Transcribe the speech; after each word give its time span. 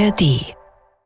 ARD. 0.00 0.56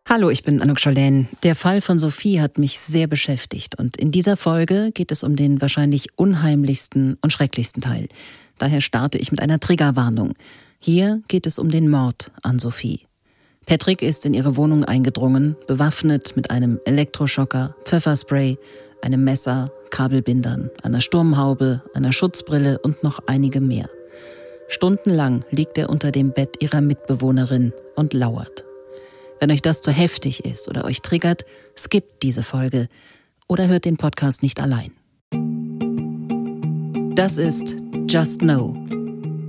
Hallo, 0.09 0.31
ich 0.31 0.45
bin 0.45 0.63
Anouk 0.63 0.79
Schollen. 0.79 1.27
Der 1.43 1.57
Fall 1.57 1.81
von 1.81 1.99
Sophie 1.99 2.41
hat 2.41 2.59
mich 2.59 2.79
sehr 2.79 3.09
beschäftigt 3.09 3.77
und 3.77 3.97
in 3.97 4.13
dieser 4.13 4.37
Folge 4.37 4.93
geht 4.93 5.11
es 5.11 5.25
um 5.25 5.35
den 5.35 5.61
wahrscheinlich 5.61 6.17
unheimlichsten 6.17 7.19
und 7.21 7.33
schrecklichsten 7.33 7.83
Teil. 7.83 8.07
Daher 8.57 8.81
starte 8.81 9.19
ich 9.19 9.33
mit 9.33 9.41
einer 9.41 9.59
Triggerwarnung. 9.59 10.35
Hier 10.79 11.23
geht 11.27 11.49
es 11.49 11.59
um 11.59 11.73
den 11.73 11.91
Mord 11.91 12.31
an 12.45 12.61
Sophie. 12.61 13.09
Patrick 13.67 14.01
ist 14.01 14.27
in 14.27 14.35
ihre 14.35 14.57
Wohnung 14.57 14.85
eingedrungen, 14.85 15.57
bewaffnet 15.67 16.37
mit 16.37 16.51
einem 16.51 16.79
Elektroschocker, 16.85 17.75
Pfefferspray, 17.85 18.59
einem 19.03 19.25
Messer, 19.25 19.73
Kabelbindern, 19.91 20.71
einer 20.85 21.01
Sturmhaube, 21.01 21.83
einer 21.95 22.13
Schutzbrille 22.13 22.79
und 22.79 23.03
noch 23.03 23.19
einige 23.27 23.61
mehr. 23.61 23.91
Stundenlang 24.69 25.45
liegt 25.51 25.79
er 25.79 25.91
unter 25.91 26.13
dem 26.13 26.31
Bett 26.31 26.63
ihrer 26.63 26.81
Mitbewohnerin 26.81 27.73
und 27.97 28.15
lauert. 28.15 28.64
Wenn 29.41 29.51
euch 29.51 29.63
das 29.63 29.83
zu 29.83 29.91
heftig 29.91 30.45
ist 30.45 30.69
oder 30.69 30.85
euch 30.85 31.03
triggert, 31.03 31.45
skippt 31.77 32.23
diese 32.23 32.43
Folge 32.43 32.89
oder 33.49 33.69
hört 33.69 33.85
den 33.85 33.97
Podcast 33.97 34.43
nicht 34.43 34.61
allein. 34.61 34.93
Das 37.15 37.39
ist 37.39 37.77
Just 38.09 38.41
Know, 38.41 38.77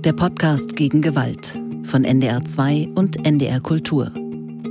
der 0.04 0.12
Podcast 0.12 0.76
gegen 0.76 1.02
Gewalt 1.02 1.58
von 1.82 2.04
NDR 2.04 2.44
2 2.44 2.90
und 2.94 3.24
NDR 3.26 3.60
Kultur. 3.60 4.12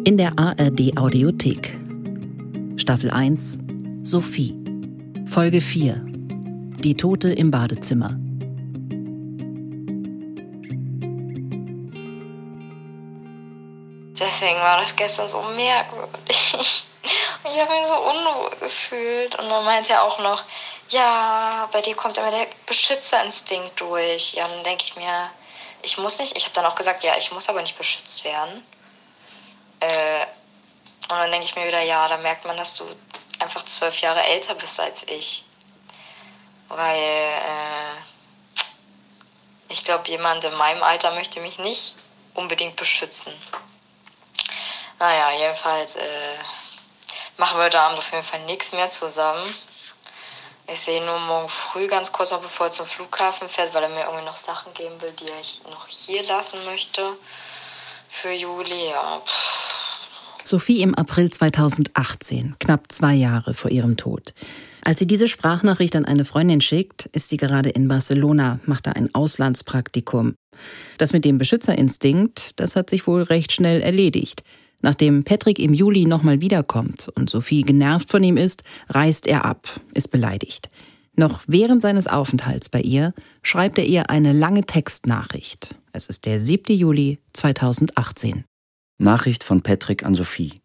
In 0.06 0.18
der 0.18 0.38
ARD 0.38 0.98
Audiothek. 0.98 1.78
Staffel 2.78 3.10
1 3.10 3.60
Sophie. 4.04 4.56
Folge 5.26 5.62
4 5.62 6.06
Die 6.84 6.96
Tote 6.96 7.32
im 7.32 7.52
Badezimmer. 7.52 8.20
Deswegen 14.20 14.60
war 14.60 14.82
das 14.82 14.96
gestern 14.96 15.28
so 15.28 15.42
merkwürdig. 15.42 16.54
ich 17.44 17.62
habe 17.62 17.72
mich 17.72 17.86
so 17.86 17.98
unwohl 17.98 18.50
gefühlt. 18.62 19.36
Und 19.36 19.50
dann 19.50 19.66
meinte 19.66 19.94
er 19.94 20.04
auch 20.04 20.20
noch, 20.20 20.44
ja, 20.90 21.68
bei 21.72 21.82
dir 21.82 21.96
kommt 21.96 22.18
immer 22.18 22.32
der 22.32 22.48
Beschützerinstinkt 22.66 23.80
durch. 23.80 24.34
Ja, 24.34 24.48
dann 24.48 24.64
denke 24.64 24.84
ich 24.84 24.96
mir, 24.96 25.30
ich 25.82 25.98
muss 25.98 26.18
nicht. 26.20 26.38
Ich 26.38 26.46
habe 26.46 26.54
dann 26.54 26.66
auch 26.66 26.76
gesagt, 26.76 27.04
ja, 27.04 27.18
ich 27.18 27.32
muss 27.32 27.50
aber 27.50 27.62
nicht 27.62 27.78
beschützt 27.78 28.24
werden. 28.24 28.66
Äh, 29.82 30.26
und 31.10 31.18
dann 31.18 31.32
denke 31.32 31.46
ich 31.46 31.56
mir 31.56 31.68
wieder, 31.68 31.82
ja, 31.82 32.08
da 32.08 32.18
merkt 32.18 32.46
man, 32.46 32.58
dass 32.58 32.76
du 32.76 32.86
einfach 33.40 33.66
zwölf 33.66 34.00
Jahre 34.00 34.24
älter 34.24 34.56
bist 34.56 34.80
als 34.80 35.04
ich. 35.08 35.44
Weil 36.70 36.98
äh, 36.98 37.96
ich 39.68 39.84
glaube, 39.84 40.10
jemand 40.10 40.44
in 40.46 40.56
meinem 40.56 40.82
Alter 40.82 41.14
möchte 41.14 41.42
mich 41.42 41.60
nicht 41.60 41.96
unbedingt 42.34 42.76
beschützen. 42.76 43.34
Naja, 45.00 45.38
jedenfalls 45.38 45.96
äh, 45.96 46.38
machen 47.38 47.58
wir 47.58 47.66
heute 47.66 47.80
Abend 47.80 48.00
auf 48.00 48.12
jeden 48.12 48.24
Fall 48.24 48.46
nichts 48.46 48.72
mehr 48.72 48.90
zusammen. 48.90 49.54
Ich 50.72 50.80
sehe 50.80 51.06
nur 51.06 51.20
morgen 51.20 51.50
früh 51.50 51.88
ganz 51.88 52.12
kurz 52.12 52.32
noch, 52.32 52.42
bevor 52.42 52.68
er 52.68 52.72
zum 52.72 52.88
Flughafen 52.88 53.50
fährt, 53.50 53.74
weil 53.74 53.84
er 53.84 53.90
mir 53.90 54.06
irgendwie 54.06 54.26
noch 54.26 54.38
Sachen 54.38 54.74
geben 54.74 55.00
will, 55.00 55.14
die 55.20 55.28
er 55.28 55.70
noch 55.70 55.88
hier 55.88 56.24
lassen 56.24 56.64
möchte. 56.66 57.18
Für 58.10 58.32
Juli, 58.32 58.90
ja. 58.90 59.22
Sophie 60.44 60.82
im 60.82 60.96
April 60.96 61.30
2018, 61.30 62.56
knapp 62.60 62.92
zwei 62.92 63.14
Jahre 63.14 63.54
vor 63.54 63.72
ihrem 63.72 63.98
Tod. 63.98 64.34
Als 64.84 65.00
sie 65.00 65.08
diese 65.08 65.28
Sprachnachricht 65.28 65.96
an 65.96 66.06
eine 66.06 66.24
Freundin 66.24 66.62
schickt, 66.62 67.08
ist 67.08 67.30
sie 67.30 67.38
gerade 67.38 67.70
in 67.70 67.88
Barcelona, 67.88 68.60
macht 68.66 68.88
da 68.88 68.92
ein 68.92 69.14
Auslandspraktikum. 69.14 70.36
Das 70.98 71.14
mit 71.14 71.26
dem 71.26 71.38
Beschützerinstinkt, 71.38 72.60
das 72.60 72.76
hat 72.76 72.90
sich 72.90 73.08
wohl 73.08 73.24
recht 73.24 73.52
schnell 73.52 73.82
erledigt. 73.82 74.44
Nachdem 74.82 75.24
Patrick 75.24 75.60
im 75.60 75.74
Juli 75.74 76.06
nochmal 76.06 76.42
wiederkommt 76.42 77.10
und 77.16 77.30
Sophie 77.30 77.64
genervt 77.64 78.10
von 78.12 78.24
ihm 78.24 78.38
ist, 78.38 78.64
reist 78.90 79.28
er 79.28 79.46
ab, 79.46 79.80
ist 79.94 80.12
beleidigt. 80.12 80.70
Noch 81.16 81.44
während 81.48 81.82
seines 81.82 82.08
Aufenthalts 82.08 82.70
bei 82.70 82.82
ihr 82.82 83.14
schreibt 83.42 83.78
er 83.78 83.86
ihr 83.86 84.10
eine 84.10 84.34
lange 84.34 84.66
Textnachricht. 84.66 85.76
Es 85.94 86.08
ist 86.08 86.26
der 86.26 86.40
7. 86.40 86.76
Juli 86.76 87.20
2018. 87.34 88.44
Nachricht 88.98 89.44
von 89.44 89.62
Patrick 89.62 90.06
an 90.06 90.14
Sophie. 90.14 90.62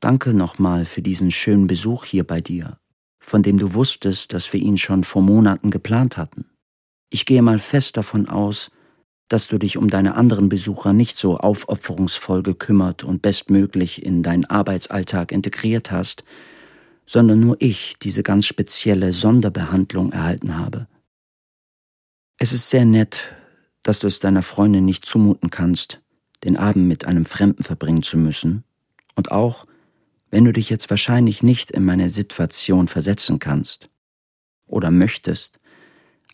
Danke 0.00 0.34
nochmal 0.34 0.86
für 0.86 1.02
diesen 1.02 1.30
schönen 1.30 1.66
Besuch 1.66 2.04
hier 2.04 2.24
bei 2.24 2.40
dir, 2.40 2.78
von 3.20 3.42
dem 3.42 3.58
du 3.58 3.74
wusstest, 3.74 4.32
dass 4.32 4.52
wir 4.52 4.60
ihn 4.60 4.78
schon 4.78 5.04
vor 5.04 5.22
Monaten 5.22 5.70
geplant 5.70 6.16
hatten. 6.16 6.46
Ich 7.10 7.26
gehe 7.26 7.42
mal 7.42 7.58
fest 7.58 7.96
davon 7.96 8.28
aus, 8.28 8.70
dass 9.30 9.46
du 9.46 9.58
dich 9.58 9.78
um 9.78 9.88
deine 9.88 10.16
anderen 10.16 10.48
Besucher 10.48 10.92
nicht 10.92 11.16
so 11.16 11.38
aufopferungsvoll 11.38 12.42
gekümmert 12.42 13.04
und 13.04 13.22
bestmöglich 13.22 14.04
in 14.04 14.24
deinen 14.24 14.44
Arbeitsalltag 14.44 15.30
integriert 15.30 15.92
hast, 15.92 16.24
sondern 17.06 17.38
nur 17.38 17.56
ich 17.60 17.94
diese 18.02 18.24
ganz 18.24 18.44
spezielle 18.46 19.12
Sonderbehandlung 19.12 20.10
erhalten 20.10 20.58
habe. 20.58 20.88
Es 22.38 22.52
ist 22.52 22.70
sehr 22.70 22.84
nett, 22.84 23.32
dass 23.84 24.00
du 24.00 24.08
es 24.08 24.18
deiner 24.18 24.42
Freundin 24.42 24.84
nicht 24.84 25.06
zumuten 25.06 25.48
kannst, 25.50 26.02
den 26.42 26.56
Abend 26.56 26.88
mit 26.88 27.04
einem 27.04 27.24
Fremden 27.24 27.62
verbringen 27.62 28.02
zu 28.02 28.18
müssen, 28.18 28.64
und 29.14 29.30
auch, 29.30 29.66
wenn 30.30 30.44
du 30.44 30.52
dich 30.52 30.70
jetzt 30.70 30.90
wahrscheinlich 30.90 31.42
nicht 31.42 31.70
in 31.70 31.84
meine 31.84 32.08
Situation 32.08 32.88
versetzen 32.88 33.38
kannst 33.38 33.90
oder 34.66 34.90
möchtest, 34.90 35.60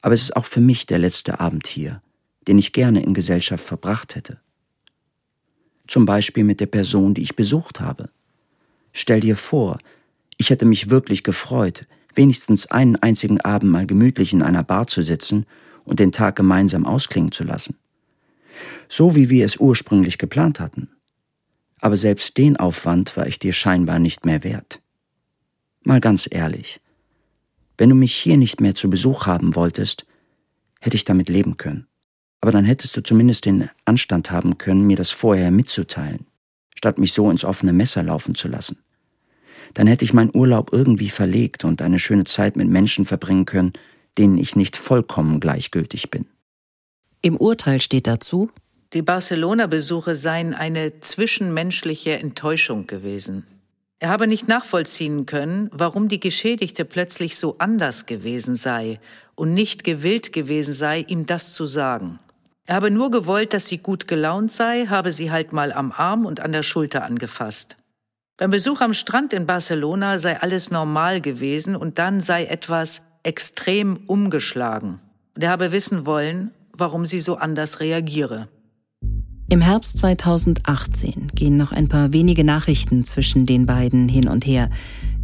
aber 0.03 0.15
es 0.15 0.23
ist 0.23 0.37
auch 0.37 0.47
für 0.47 0.61
mich 0.61 0.87
der 0.87 0.99
letzte 0.99 1.41
Abend 1.41 1.67
hier, 1.67 2.01
den 2.47 2.59
ich 2.59 2.73
gerne 2.73 3.03
in 3.03 3.15
Gesellschaft 3.15 3.65
verbracht 3.65 4.15
hätte. 4.15 4.39
Zum 5.87 6.05
Beispiel 6.05 6.45
mit 6.45 6.61
der 6.61 6.67
Person, 6.67 7.15
die 7.15 7.23
ich 7.23 7.37
besucht 7.37 7.81
habe. 7.81 8.11
Stell 8.93 9.21
dir 9.21 9.37
vor, 9.37 9.79
ich 10.37 10.51
hätte 10.51 10.65
mich 10.65 10.91
wirklich 10.91 11.23
gefreut, 11.23 11.87
wenigstens 12.15 12.67
einen 12.71 12.97
einzigen 12.97 13.41
Abend 13.41 13.71
mal 13.71 13.87
gemütlich 13.87 14.33
in 14.33 14.43
einer 14.43 14.63
Bar 14.63 14.87
zu 14.87 15.03
sitzen 15.03 15.47
und 15.85 16.01
den 16.01 16.13
Tag 16.13 16.37
gemeinsam 16.37 16.87
ausklingen 16.87 17.33
zu 17.33 17.45
lassen. 17.45 17.77
So 18.89 19.15
wie 19.15 19.29
wir 19.29 19.45
es 19.45 19.59
ursprünglich 19.59 20.19
geplant 20.19 20.61
hatten. 20.61 20.91
Aber 21.81 21.97
selbst 21.97 22.39
den 22.39 22.57
Aufwand 22.57 23.17
war 23.17 23.27
ich 23.27 23.39
dir 23.39 23.53
scheinbar 23.53 23.99
nicht 23.99 24.25
mehr 24.25 24.45
wert. 24.45 24.81
Mal 25.83 26.01
ganz 26.01 26.27
ehrlich, 26.31 26.81
wenn 27.79 27.91
du 27.91 27.95
mich 27.95 28.15
hier 28.15 28.39
nicht 28.39 28.61
mehr 28.61 28.75
zu 28.75 28.89
Besuch 28.89 29.27
haben 29.27 29.55
wolltest, 29.55 30.07
hätte 30.81 30.97
ich 30.97 31.05
damit 31.05 31.29
leben 31.29 31.57
können. 31.59 31.87
Aber 32.47 32.53
dann 32.53 32.65
hättest 32.65 32.97
du 32.97 33.03
zumindest 33.03 33.45
den 33.45 33.69
Anstand 33.87 34.31
haben 34.31 34.57
können, 34.57 34.87
mir 34.87 34.95
das 34.95 35.11
vorher 35.11 35.51
mitzuteilen, 35.51 36.27
statt 36.77 36.97
mich 36.97 37.13
so 37.13 37.29
ins 37.29 37.45
offene 37.45 37.73
Messer 37.73 38.05
laufen 38.05 38.37
zu 38.37 38.47
lassen. 38.47 38.79
Dann 39.75 39.89
hätte 39.89 40.05
ich 40.05 40.13
meinen 40.13 40.31
Urlaub 40.33 40.73
irgendwie 40.73 41.09
verlegt 41.09 41.65
und 41.65 41.83
eine 41.83 41.99
schöne 41.99 42.23
Zeit 42.23 42.55
mit 42.55 42.71
Menschen 42.71 43.05
verbringen 43.05 43.47
können, 43.47 43.73
denen 44.17 44.39
ich 44.39 44.55
nicht 44.55 44.77
vollkommen 44.77 45.41
gleichgültig 45.41 46.13
bin. 46.13 46.27
Im 47.21 47.37
Urteil 47.37 47.81
steht 47.81 48.07
dazu, 48.07 48.49
die 48.93 49.03
Barcelona-Besuche 49.03 50.15
seien 50.15 50.55
eine 50.55 51.01
zwischenmenschliche 51.01 52.17
Enttäuschung 52.21 52.87
gewesen. 52.87 53.45
Er 53.99 54.11
habe 54.11 54.29
nicht 54.29 54.47
nachvollziehen 54.47 55.27
können, 55.27 55.69
warum 55.73 56.07
die 56.07 56.21
Geschädigte 56.21 56.85
plötzlich 56.85 57.39
so 57.39 57.57
anders 57.59 58.07
gewesen 58.07 58.55
sei 58.55 59.01
und 59.35 59.53
nicht 59.53 59.83
gewillt 59.83 60.33
gewesen 60.33 60.75
sei, 60.75 61.01
ihm 61.09 61.27
das 61.27 61.53
zu 61.53 61.67
sagen. 61.67 62.21
Er 62.67 62.75
habe 62.75 62.91
nur 62.91 63.13
gewollt, 63.13 63.55
dass 63.55 63.69
sie 63.69 63.79
gut 63.79 64.09
gelaunt 64.09 64.51
sei, 64.51 64.87
habe 64.87 65.13
sie 65.13 65.31
halt 65.31 65.53
mal 65.53 65.73
am 65.73 65.93
Arm 65.93 66.27
und 66.27 66.41
an 66.41 66.51
der 66.51 66.65
Schulter 66.65 67.05
angefasst. 67.05 67.77
Beim 68.39 68.51
Besuch 68.51 68.81
am 68.81 68.93
Strand 68.93 69.33
in 69.33 69.47
Barcelona 69.47 70.19
sei 70.19 70.41
alles 70.41 70.73
normal 70.73 71.21
gewesen 71.21 71.77
und 71.77 71.99
dann 71.99 72.21
sei 72.21 72.45
etwas 72.45 73.03
extrem 73.23 73.99
umgeschlagen. 74.07 75.01
Und 75.37 75.45
er 75.45 75.51
habe 75.51 75.71
wissen 75.71 76.07
wollen, 76.07 76.51
warum 76.73 77.07
sie 77.07 77.21
so 77.21 77.37
anders 77.37 77.79
reagiere. 77.79 78.49
Im 79.49 79.61
Herbst 79.61 79.99
2018 79.99 81.29
gehen 81.35 81.57
noch 81.57 81.71
ein 81.71 81.89
paar 81.89 82.13
wenige 82.13 82.43
Nachrichten 82.43 83.05
zwischen 83.05 83.47
den 83.47 83.65
beiden 83.65 84.09
hin 84.09 84.29
und 84.29 84.45
her. 84.45 84.71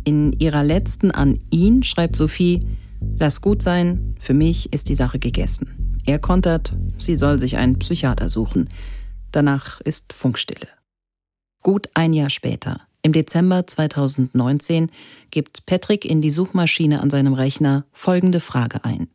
In 0.05 0.33
ihrer 0.33 0.63
letzten 0.63 1.11
an 1.11 1.41
ihn 1.51 1.83
schreibt 1.83 2.15
Sophie, 2.15 2.61
Lass 3.19 3.41
gut 3.41 3.63
sein, 3.63 4.15
für 4.21 4.33
mich 4.33 4.73
ist 4.73 4.89
die 4.89 4.95
Sache 4.95 5.19
gegessen. 5.19 5.82
Er 6.05 6.19
kontert, 6.19 6.75
sie 6.99 7.17
soll 7.17 7.39
sich 7.39 7.57
einen 7.57 7.79
Psychiater 7.79 8.29
suchen. 8.29 8.69
Danach 9.31 9.81
ist 9.81 10.13
Funkstille. 10.13 10.69
Gut 11.63 11.89
ein 11.95 12.13
Jahr 12.13 12.31
später, 12.31 12.81
im 13.03 13.13
Dezember 13.13 13.67
2019, 13.67 14.91
gibt 15.31 15.67
Patrick 15.67 16.05
in 16.05 16.21
die 16.21 16.31
Suchmaschine 16.31 17.01
an 17.01 17.11
seinem 17.11 17.35
Rechner 17.35 17.85
folgende 17.93 18.41
Frage 18.41 18.85
ein. 18.85 19.09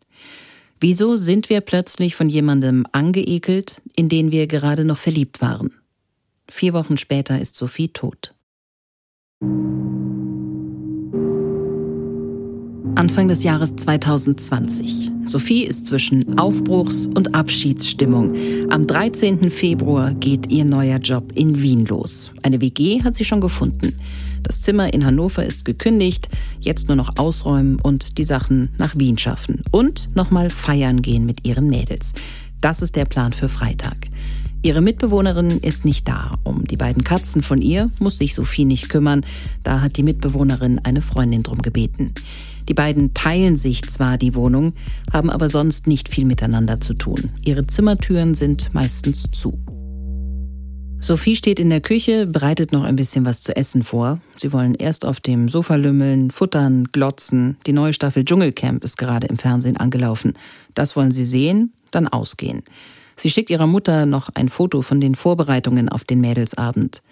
Wieso 0.80 1.18
sind 1.18 1.50
wir 1.50 1.62
plötzlich 1.62 2.16
von 2.16 2.30
jemandem 2.30 2.86
angeekelt, 2.92 3.82
in 3.96 4.10
den 4.10 4.32
wir 4.32 4.48
gerade 4.48 4.86
noch 4.86 4.98
verliebt 4.98 5.42
waren? 5.42 5.72
Vier 6.50 6.74
Wochen 6.74 6.98
später 6.98 7.40
ist 7.40 7.56
Sophie 7.56 7.90
tot. 7.90 8.34
Anfang 12.98 13.28
des 13.28 13.44
Jahres 13.44 13.76
2020. 13.76 15.12
Sophie 15.26 15.66
ist 15.66 15.86
zwischen 15.86 16.40
Aufbruchs- 16.40 17.06
und 17.06 17.36
Abschiedsstimmung. 17.36 18.34
Am 18.72 18.88
13. 18.88 19.52
Februar 19.52 20.16
geht 20.16 20.52
ihr 20.52 20.66
neuer 20.66 20.98
Job 20.98 21.32
in 21.36 21.62
Wien 21.62 21.86
los. 21.86 22.32
Eine 22.42 22.60
WG 22.60 23.04
hat 23.04 23.16
sie 23.16 23.24
schon 23.24 23.40
gefunden. 23.40 24.00
Das 24.42 24.64
Zimmer 24.64 24.92
in 24.96 25.06
Hannover 25.06 25.46
ist 25.46 25.64
gekündigt, 25.64 26.28
jetzt 26.60 26.88
nur 26.88 26.98
noch 26.98 27.20
ausräumen 27.20 27.80
und 27.80 28.18
die 28.18 28.24
Sachen 28.24 28.70
nach 28.80 28.98
Wien 28.98 29.20
schaffen. 29.20 29.62
Und 29.70 30.16
nochmal 30.16 30.50
feiern 30.50 31.04
gehen 31.04 31.28
mit 31.28 31.46
ihren 31.46 31.70
Mädels. 31.70 32.14
Das 32.62 32.82
ist 32.82 32.96
der 32.96 33.06
Plan 33.06 33.32
für 33.32 33.48
Freitag. 33.48 34.08
Ihre 34.64 34.82
Mitbewohnerin 34.82 35.60
ist 35.60 35.86
nicht 35.86 36.08
da. 36.08 36.40
Um 36.44 36.66
die 36.66 36.78
beiden 36.78 37.04
Katzen 37.04 37.44
von 37.44 37.62
ihr 37.62 37.92
muss 38.00 38.18
sich 38.18 38.34
Sophie 38.34 38.66
nicht 38.66 38.90
kümmern. 38.90 39.22
Da 39.62 39.82
hat 39.82 39.98
die 39.98 40.04
Mitbewohnerin 40.04 40.80
eine 40.80 41.04
Freundin 41.04 41.44
drum 41.44 41.62
gebeten. 41.62 42.16
Die 42.70 42.74
beiden 42.74 43.14
teilen 43.14 43.58
sich 43.58 43.84
zwar 43.84 44.18
die 44.18 44.36
Wohnung, 44.36 44.74
haben 45.12 45.30
aber 45.30 45.50
sonst 45.50 45.88
nicht 45.88 46.10
viel 46.10 46.26
miteinander 46.26 46.82
zu 46.82 46.94
tun. 46.94 47.32
Ihre 47.44 47.66
Zimmertüren 47.68 48.36
sind 48.36 48.74
meistens 48.74 49.32
zu. 49.32 49.58
Sophie 51.00 51.36
steht 51.36 51.60
in 51.60 51.70
der 51.70 51.80
Küche, 51.80 52.26
bereitet 52.26 52.72
noch 52.72 52.84
ein 52.84 52.96
bisschen 52.96 53.24
was 53.24 53.44
zu 53.44 53.56
essen 53.56 53.84
vor. 53.84 54.20
Sie 54.36 54.52
wollen 54.52 54.74
erst 54.74 55.06
auf 55.06 55.20
dem 55.20 55.48
Sofa 55.48 55.76
lümmeln, 55.76 56.32
futtern, 56.32 56.90
glotzen. 56.92 57.58
Die 57.68 57.72
neue 57.72 57.94
Staffel 57.94 58.26
Dschungelcamp 58.26 58.84
ist 58.84 58.98
gerade 58.98 59.28
im 59.28 59.38
Fernsehen 59.38 59.78
angelaufen. 59.78 60.34
Das 60.74 60.96
wollen 60.96 61.12
sie 61.12 61.26
sehen, 61.26 61.72
dann 61.92 62.08
ausgehen. 62.08 62.64
Sie 63.16 63.30
schickt 63.30 63.52
ihrer 63.52 63.68
Mutter 63.68 64.06
noch 64.06 64.30
ein 64.34 64.50
Foto 64.50 64.82
von 64.82 65.00
den 65.00 65.14
Vorbereitungen 65.14 65.88
auf 65.88 66.04
den 66.04 66.20
Mädelsabend. 66.20 67.04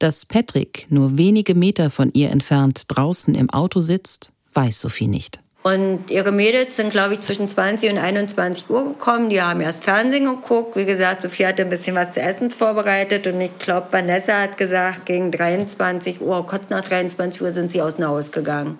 Dass 0.00 0.26
Patrick 0.26 0.86
nur 0.90 1.16
wenige 1.16 1.54
Meter 1.54 1.90
von 1.90 2.10
ihr 2.12 2.30
entfernt 2.30 2.84
draußen 2.88 3.36
im 3.36 3.50
Auto 3.50 3.80
sitzt, 3.80 4.31
weiß 4.54 4.80
Sophie 4.80 5.08
nicht. 5.08 5.40
Und 5.62 6.10
ihre 6.10 6.32
Mädels 6.32 6.74
sind, 6.74 6.90
glaube 6.90 7.14
ich, 7.14 7.20
zwischen 7.20 7.48
20 7.48 7.92
und 7.92 7.98
21 7.98 8.68
Uhr 8.68 8.84
gekommen. 8.84 9.28
Die 9.28 9.40
haben 9.40 9.60
erst 9.60 9.84
Fernsehen 9.84 10.24
geguckt. 10.24 10.74
Wie 10.74 10.84
gesagt, 10.84 11.22
Sophie 11.22 11.46
hatte 11.46 11.62
ein 11.62 11.70
bisschen 11.70 11.94
was 11.94 12.12
zu 12.12 12.20
essen 12.20 12.50
vorbereitet. 12.50 13.28
Und 13.28 13.40
ich 13.40 13.56
glaube, 13.58 13.86
Vanessa 13.92 14.40
hat 14.40 14.56
gesagt, 14.56 15.06
gegen 15.06 15.30
23 15.30 16.20
Uhr, 16.20 16.44
kurz 16.46 16.68
nach 16.68 16.80
23 16.80 17.40
Uhr 17.42 17.52
sind 17.52 17.70
sie 17.70 17.80
aus 17.80 17.94
dem 17.94 18.06
Haus 18.06 18.32
gegangen. 18.32 18.78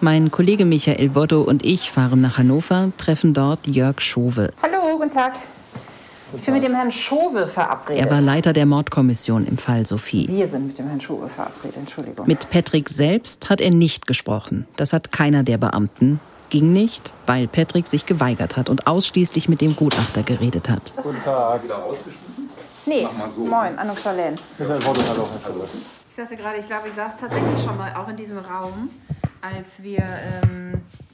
Mein 0.00 0.30
Kollege 0.30 0.64
Michael 0.64 1.16
Woddo 1.16 1.42
und 1.42 1.64
ich 1.64 1.90
fahren 1.90 2.20
nach 2.20 2.38
Hannover, 2.38 2.92
treffen 2.96 3.34
dort 3.34 3.66
Jörg 3.66 4.00
Schove. 4.00 4.52
Hallo, 4.62 4.96
guten 4.96 5.10
Tag. 5.10 5.32
Ich 6.34 6.42
bin 6.42 6.54
mit 6.54 6.62
dem 6.62 6.74
Herrn 6.74 6.92
Schove 6.92 7.46
verabredet. 7.46 8.04
Er 8.04 8.10
war 8.10 8.20
Leiter 8.20 8.52
der 8.52 8.66
Mordkommission 8.66 9.46
im 9.46 9.56
Fall 9.56 9.86
Sophie. 9.86 10.28
Wir 10.28 10.48
sind 10.48 10.66
mit 10.66 10.78
dem 10.78 10.88
Herrn 10.88 11.00
Schove 11.00 11.28
verabredet, 11.28 11.76
Entschuldigung. 11.76 12.26
Mit 12.26 12.50
Patrick 12.50 12.90
selbst 12.90 13.48
hat 13.48 13.60
er 13.60 13.70
nicht 13.70 14.06
gesprochen. 14.06 14.66
Das 14.76 14.92
hat 14.92 15.10
keiner 15.10 15.42
der 15.42 15.56
Beamten. 15.56 16.20
Ging 16.50 16.72
nicht, 16.72 17.14
weil 17.26 17.48
Patrick 17.48 17.86
sich 17.86 18.04
geweigert 18.04 18.56
hat 18.56 18.68
und 18.68 18.86
ausschließlich 18.86 19.48
mit 19.48 19.60
dem 19.60 19.74
Gutachter 19.76 20.22
geredet 20.22 20.68
hat. 20.68 20.94
Guten 20.96 21.22
Tag. 21.22 21.64
Wieder 21.64 21.76
rausgeschmissen? 21.76 22.48
Nee, 22.86 23.06
so. 23.34 23.44
moin, 23.44 23.78
Anuk 23.78 23.98
Schalen. 23.98 24.38
Ich 24.58 26.16
saß 26.16 26.30
ja 26.30 26.36
gerade, 26.36 26.58
ich 26.58 26.66
glaube, 26.66 26.88
ich 26.88 26.94
saß 26.94 27.16
tatsächlich 27.20 27.62
schon 27.62 27.76
mal 27.76 27.94
auch 27.94 28.08
in 28.08 28.16
diesem 28.16 28.38
Raum, 28.38 28.90
als 29.40 29.82
wir 29.82 30.02
ähm, 30.42 30.67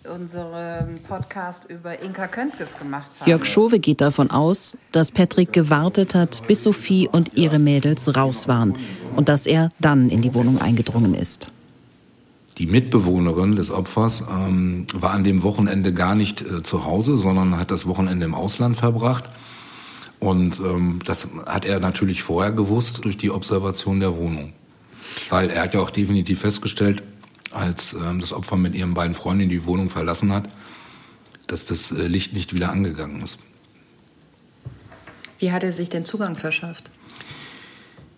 unseren 0.08 1.00
Podcast 1.08 1.70
über 1.70 2.00
Inka 2.02 2.26
Köntges 2.26 2.78
gemacht 2.78 3.10
haben. 3.18 3.28
Jörg 3.28 3.44
Schove 3.46 3.78
geht 3.78 4.00
davon 4.00 4.30
aus, 4.30 4.76
dass 4.92 5.10
Patrick 5.10 5.52
gewartet 5.52 6.14
hat, 6.14 6.46
bis 6.46 6.62
Sophie 6.62 7.08
und 7.10 7.34
ihre 7.34 7.58
Mädels 7.58 8.14
raus 8.16 8.46
waren 8.46 8.74
und 9.16 9.28
dass 9.28 9.46
er 9.46 9.70
dann 9.80 10.10
in 10.10 10.22
die 10.22 10.34
Wohnung 10.34 10.60
eingedrungen 10.60 11.14
ist. 11.14 11.48
Die 12.58 12.66
Mitbewohnerin 12.66 13.56
des 13.56 13.70
Opfers 13.70 14.24
ähm, 14.30 14.86
war 14.94 15.10
an 15.10 15.24
dem 15.24 15.42
Wochenende 15.42 15.92
gar 15.92 16.14
nicht 16.14 16.40
äh, 16.42 16.62
zu 16.62 16.84
Hause, 16.84 17.16
sondern 17.16 17.58
hat 17.58 17.70
das 17.70 17.86
Wochenende 17.86 18.26
im 18.26 18.34
Ausland 18.34 18.76
verbracht. 18.76 19.24
Und 20.20 20.60
ähm, 20.60 21.00
das 21.04 21.28
hat 21.46 21.64
er 21.64 21.80
natürlich 21.80 22.22
vorher 22.22 22.52
gewusst 22.52 23.04
durch 23.04 23.16
die 23.16 23.30
Observation 23.30 24.00
der 24.00 24.16
Wohnung. 24.16 24.52
Weil 25.30 25.50
er 25.50 25.62
hat 25.64 25.74
ja 25.74 25.80
auch 25.80 25.90
definitiv 25.90 26.40
festgestellt, 26.40 27.02
als 27.54 27.94
ähm, 27.94 28.20
das 28.20 28.32
Opfer 28.32 28.56
mit 28.56 28.74
ihren 28.74 28.94
beiden 28.94 29.14
Freundinnen 29.14 29.50
die 29.50 29.64
Wohnung 29.64 29.88
verlassen 29.88 30.32
hat, 30.32 30.48
dass 31.46 31.66
das 31.66 31.92
äh, 31.92 32.06
Licht 32.06 32.32
nicht 32.32 32.54
wieder 32.54 32.70
angegangen 32.70 33.22
ist. 33.22 33.38
Wie 35.38 35.52
hat 35.52 35.62
er 35.62 35.72
sich 35.72 35.88
den 35.88 36.04
Zugang 36.04 36.36
verschafft? 36.36 36.90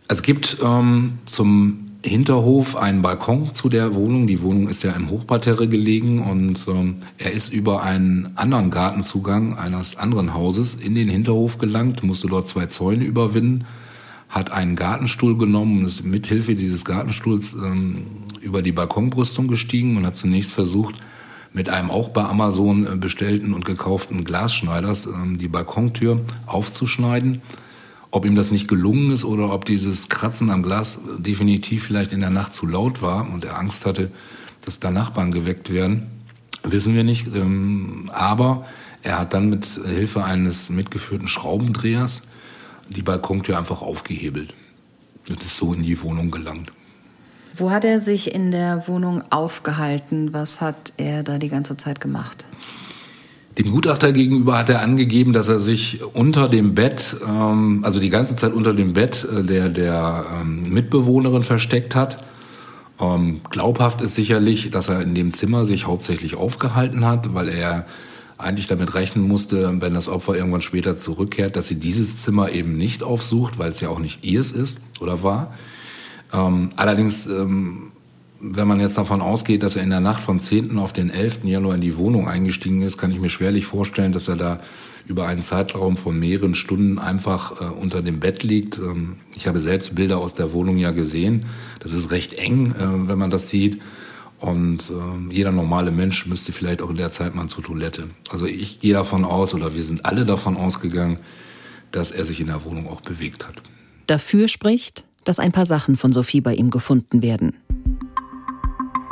Es 0.09 0.23
gibt 0.23 0.59
ähm, 0.63 1.19
zum 1.27 1.87
Hinterhof 2.07 2.77
einen 2.77 3.03
Balkon 3.03 3.53
zu 3.53 3.69
der 3.69 3.95
Wohnung. 3.95 4.27
Die 4.27 4.43
Wohnung 4.43 4.69
ist 4.69 4.85
ja 4.85 4.93
im 4.93 5.11
Hochparterre 5.11 5.69
gelegen 5.69 6.23
und 6.23 6.67
ähm, 6.69 6.99
er 7.19 7.33
ist 7.33 7.53
über 7.53 7.83
einen 7.83 8.37
anderen 8.37 8.71
Gartenzugang 8.71 9.57
eines 9.59 9.97
anderen 9.97 10.33
Hauses 10.33 10.77
in 10.77 10.95
den 10.95 11.09
Hinterhof 11.09 11.59
gelangt, 11.59 12.05
musste 12.05 12.29
dort 12.29 12.47
zwei 12.47 12.67
Zäune 12.67 13.05
überwinden, 13.05 13.65
hat 14.29 14.53
einen 14.53 14.77
Gartenstuhl 14.77 15.37
genommen 15.37 15.81
und 15.81 15.87
ist 15.87 16.05
mithilfe 16.05 16.55
dieses 16.55 16.85
Gartenstuhls 16.85 17.55
ähm, 17.55 18.07
über 18.47 18.63
die 18.63 18.73
Balkonbrüstung 18.73 19.49
gestiegen 19.49 19.97
und 19.97 20.07
hat 20.07 20.17
zunächst 20.17 20.53
versucht, 20.53 20.95
mit 21.53 21.69
einem 21.69 21.91
auch 21.91 22.11
bei 22.11 22.25
Amazon 22.25 22.87
äh, 22.87 22.97
bestellten 22.97 23.53
und 23.53 23.65
gekauften 23.65 24.25
Glasschneiders 24.25 25.07
ähm, 25.07 25.39
die 25.39 25.49
Balkontür 25.49 26.21
aufzuschneiden 26.47 27.43
ob 28.17 28.25
ihm 28.25 28.35
das 28.35 28.51
nicht 28.51 28.67
gelungen 28.67 29.11
ist 29.11 29.25
oder 29.25 29.53
ob 29.53 29.67
dieses 29.67 30.09
Kratzen 30.09 30.49
am 30.49 30.63
Glas 30.63 31.01
definitiv 31.19 31.85
vielleicht 31.85 32.15
in 32.15 32.21
der 32.21 32.31
Nacht 32.31 32.55
zu 32.55 32.67
laut 32.67 33.03
war 33.03 33.29
und 33.29 33.45
er 33.45 33.59
Angst 33.59 33.85
hatte, 33.85 34.11
dass 34.65 34.81
da 34.81 34.91
Nachbarn 34.91 35.33
geweckt 35.33 35.71
werden, 35.71 36.07
wissen 36.63 36.95
wir 36.95 37.05
nicht. 37.05 37.27
Ähm, 37.35 38.11
aber 38.15 38.65
er 39.03 39.19
hat 39.19 39.35
dann 39.35 39.51
mit 39.51 39.67
Hilfe 39.67 40.25
eines 40.25 40.71
mitgeführten 40.71 41.29
Schraubendrehers 41.29 42.23
die 42.89 43.03
Balkontür 43.03 43.59
einfach 43.59 43.83
aufgehebelt. 43.83 44.55
Das 45.29 45.45
ist 45.45 45.59
so 45.59 45.75
in 45.75 45.83
die 45.83 46.01
Wohnung 46.01 46.31
gelangt. 46.31 46.73
Wo 47.59 47.71
hat 47.71 47.85
er 47.85 48.01
sich 48.01 48.35
in 48.35 48.51
der 48.51 48.87
Wohnung 48.87 49.23
aufgehalten? 49.31 50.35
Was 50.35 50.61
hat 50.61 50.93
er 50.99 51.23
da 51.23 51.39
die 51.39 51.49
ganze 51.49 51.77
Zeit 51.79 52.03
gemacht? 52.03 52.45
Dem 53.57 53.71
Gutachter 53.71 54.13
gegenüber 54.13 54.59
hat 54.59 54.69
er 54.69 54.83
angegeben, 54.83 55.33
dass 55.33 55.49
er 55.49 55.59
sich 55.59 56.01
unter 56.13 56.51
dem 56.51 56.75
Bett, 56.75 57.17
ähm, 57.27 57.81
also 57.83 57.99
die 57.99 58.11
ganze 58.11 58.37
Zeit 58.37 58.53
unter 58.53 58.75
dem 58.75 58.93
Bett 58.93 59.25
äh, 59.25 59.43
der, 59.43 59.71
der 59.71 60.27
ähm, 60.39 60.71
Mitbewohnerin 60.71 61.43
versteckt 61.43 61.95
hat. 61.95 62.23
Ähm, 63.01 63.41
glaubhaft 63.49 64.03
ist 64.03 64.15
sicherlich, 64.15 64.69
dass 64.69 64.89
er 64.89 65.01
in 65.01 65.15
dem 65.15 65.33
Zimmer 65.33 65.65
sich 65.65 65.87
hauptsächlich 65.87 66.37
aufgehalten 66.37 67.07
hat, 67.07 67.33
weil 67.33 67.49
er 67.49 67.87
eigentlich 68.37 68.67
damit 68.67 68.95
rechnen 68.95 69.27
musste, 69.27 69.81
wenn 69.81 69.95
das 69.95 70.09
Opfer 70.09 70.37
irgendwann 70.37 70.61
später 70.61 70.95
zurückkehrt, 70.95 71.57
dass 71.57 71.69
sie 71.69 71.81
dieses 71.81 72.21
Zimmer 72.21 72.53
eben 72.53 72.77
nicht 72.77 73.03
aufsucht, 73.03 73.59
weil 73.59 73.71
es 73.71 73.81
ja 73.81 73.89
auch 73.89 73.99
nicht 73.99 74.27
ihrs 74.27 74.53
ist 74.53 74.83
oder 75.01 75.23
war. 75.23 75.55
Ähm, 76.33 76.71
allerdings 76.77 77.27
ähm, 77.27 77.93
wenn 78.41 78.69
man 78.69 78.81
jetzt 78.81 78.99
davon 78.99 79.21
ausgeht, 79.21 79.63
dass 79.63 79.77
er 79.77 79.83
in 79.83 79.91
der 79.91 80.01
Nacht 80.01 80.23
vom 80.23 80.41
10. 80.41 80.79
auf 80.79 80.93
den 80.93 81.11
11. 81.11 81.45
Januar 81.45 81.75
in 81.75 81.81
die 81.81 81.97
Wohnung 81.97 82.29
eingestiegen 82.29 82.83
ist, 82.83 82.99
kann 82.99 83.11
ich 83.11 83.19
mir 83.19 83.31
schwerlich 83.31 83.67
vorstellen, 83.67 84.13
dass 84.13 84.29
er 84.29 84.37
da 84.37 84.61
über 85.07 85.27
einen 85.27 85.43
Zeitraum 85.43 85.97
von 85.97 86.19
mehreren 86.19 86.55
Stunden 86.55 86.99
einfach 86.99 87.61
äh, 87.61 87.65
unter 87.65 88.03
dem 88.03 88.21
Bett 88.21 88.43
liegt. 88.43 88.79
Ähm, 88.79 89.17
ich 89.37 89.47
habe 89.47 89.61
selbst 89.61 89.95
Bilder 89.95 90.19
aus 90.19 90.35
der 90.35 90.53
Wohnung 90.53 90.77
ja 90.77 90.91
gesehen. 90.91 91.47
Das 91.81 91.93
ist 91.93 92.11
recht 92.11 92.35
eng, 92.35 92.73
äh, 92.73 93.09
wenn 93.09 93.19
man 93.19 93.31
das 93.31 93.49
sieht. 93.49 93.81
Und 94.39 94.91
äh, 94.91 95.33
jeder 95.33 95.53
normale 95.53 95.91
Mensch 95.91 96.27
müsste 96.27 96.53
vielleicht 96.53 96.83
auch 96.83 96.91
in 96.91 96.97
der 96.97 97.13
Zeit 97.13 97.35
mal 97.35 97.47
zur 97.47 97.65
Toilette. 97.65 98.09
Also 98.31 98.47
ich 98.47 98.81
gehe 98.81 98.93
davon 98.93 99.25
aus, 99.25 99.55
oder 99.55 99.75
wir 99.75 99.83
sind 99.83 100.05
alle 100.05 100.27
davon 100.27 100.57
ausgegangen, 100.57 101.19
dass 101.91 102.11
er 102.11 102.25
sich 102.25 102.41
in 102.41 102.49
der 102.49 102.65
Wohnung 102.65 102.89
auch 102.89 103.01
bewegt 103.01 103.47
hat. 103.47 103.63
Dafür 104.07 104.49
spricht, 104.49 105.05
dass 105.27 105.39
ein 105.39 105.53
paar 105.53 105.67
Sachen 105.67 105.97
von 105.97 106.13
Sophie 106.13 106.41
bei 106.41 106.55
ihm 106.55 106.71
gefunden 106.71 107.21
werden. 107.21 107.55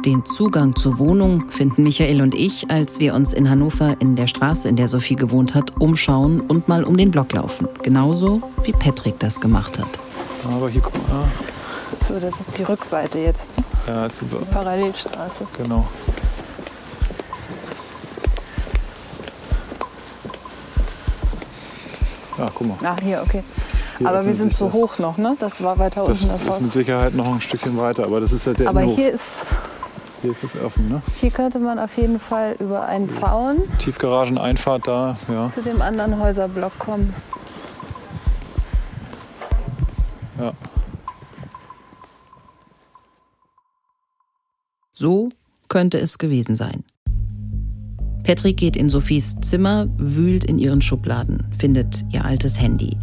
Den 0.04 0.24
Zugang 0.24 0.76
zur 0.76 0.98
Wohnung 0.98 1.50
finden 1.50 1.82
Michael 1.82 2.20
und 2.20 2.34
ich, 2.34 2.70
als 2.70 3.00
wir 3.00 3.14
uns 3.14 3.32
in 3.32 3.48
Hannover 3.48 4.00
in 4.00 4.16
der 4.16 4.26
Straße, 4.26 4.68
in 4.68 4.76
der 4.76 4.86
Sophie 4.86 5.16
gewohnt 5.16 5.54
hat, 5.54 5.80
umschauen 5.80 6.42
und 6.42 6.68
mal 6.68 6.84
um 6.84 6.96
den 6.96 7.10
Block 7.10 7.32
laufen. 7.32 7.68
Genauso 7.82 8.42
wie 8.64 8.72
Patrick 8.72 9.18
das 9.18 9.40
gemacht 9.40 9.78
hat. 9.78 9.98
Aber 10.44 10.68
hier, 10.68 10.82
guck 10.82 10.94
mal. 11.08 11.26
So, 12.06 12.20
das 12.20 12.38
ist 12.38 12.58
die 12.58 12.64
Rückseite 12.64 13.18
jetzt. 13.18 13.50
Ja, 13.86 14.10
super. 14.10 14.38
Die 14.42 14.52
Parallelstraße. 14.52 15.46
Genau. 15.56 15.88
Ja, 22.36 22.52
guck 22.54 22.68
mal. 22.68 22.76
Ach, 22.82 23.00
hier, 23.02 23.22
okay. 23.22 23.42
Hier 23.98 24.08
aber 24.08 24.26
wir 24.26 24.34
sind 24.34 24.52
zu 24.54 24.66
das. 24.66 24.74
hoch 24.74 24.98
noch, 24.98 25.18
ne? 25.18 25.36
Das 25.38 25.62
war 25.62 25.78
weiter 25.78 26.04
das 26.06 26.22
unten 26.22 26.32
das 26.32 26.42
ist 26.42 26.48
Haus. 26.50 26.60
mit 26.60 26.72
Sicherheit 26.72 27.14
noch 27.14 27.32
ein 27.32 27.40
Stückchen 27.40 27.76
weiter, 27.78 28.04
aber 28.04 28.20
das 28.20 28.32
ist 28.32 28.46
halt 28.46 28.58
der 28.58 28.68
Aber 28.68 28.80
Innenhof. 28.80 28.98
hier 28.98 29.12
ist 29.12 29.46
hier 30.22 30.30
ist 30.30 30.42
es 30.42 30.56
offen, 30.56 30.88
ne? 30.88 31.02
Hier 31.20 31.30
könnte 31.30 31.58
man 31.58 31.78
auf 31.78 31.96
jeden 31.98 32.18
Fall 32.18 32.56
über 32.58 32.86
einen 32.86 33.10
Zaun. 33.10 33.58
Tiefgarageneinfahrt 33.78 34.86
da, 34.86 35.16
ja. 35.28 35.50
Zu 35.50 35.60
dem 35.62 35.82
anderen 35.82 36.18
Häuserblock 36.18 36.78
kommen. 36.78 37.14
So 44.92 45.30
könnte 45.68 45.98
es 45.98 46.18
gewesen 46.18 46.54
sein. 46.54 46.84
Patrick 48.24 48.56
geht 48.56 48.76
in 48.76 48.88
Sophies 48.88 49.36
Zimmer, 49.40 49.86
wühlt 49.98 50.44
in 50.44 50.58
ihren 50.58 50.80
Schubladen, 50.80 51.46
findet 51.58 52.04
ihr 52.10 52.24
altes 52.24 52.58
Handy. 52.58 52.96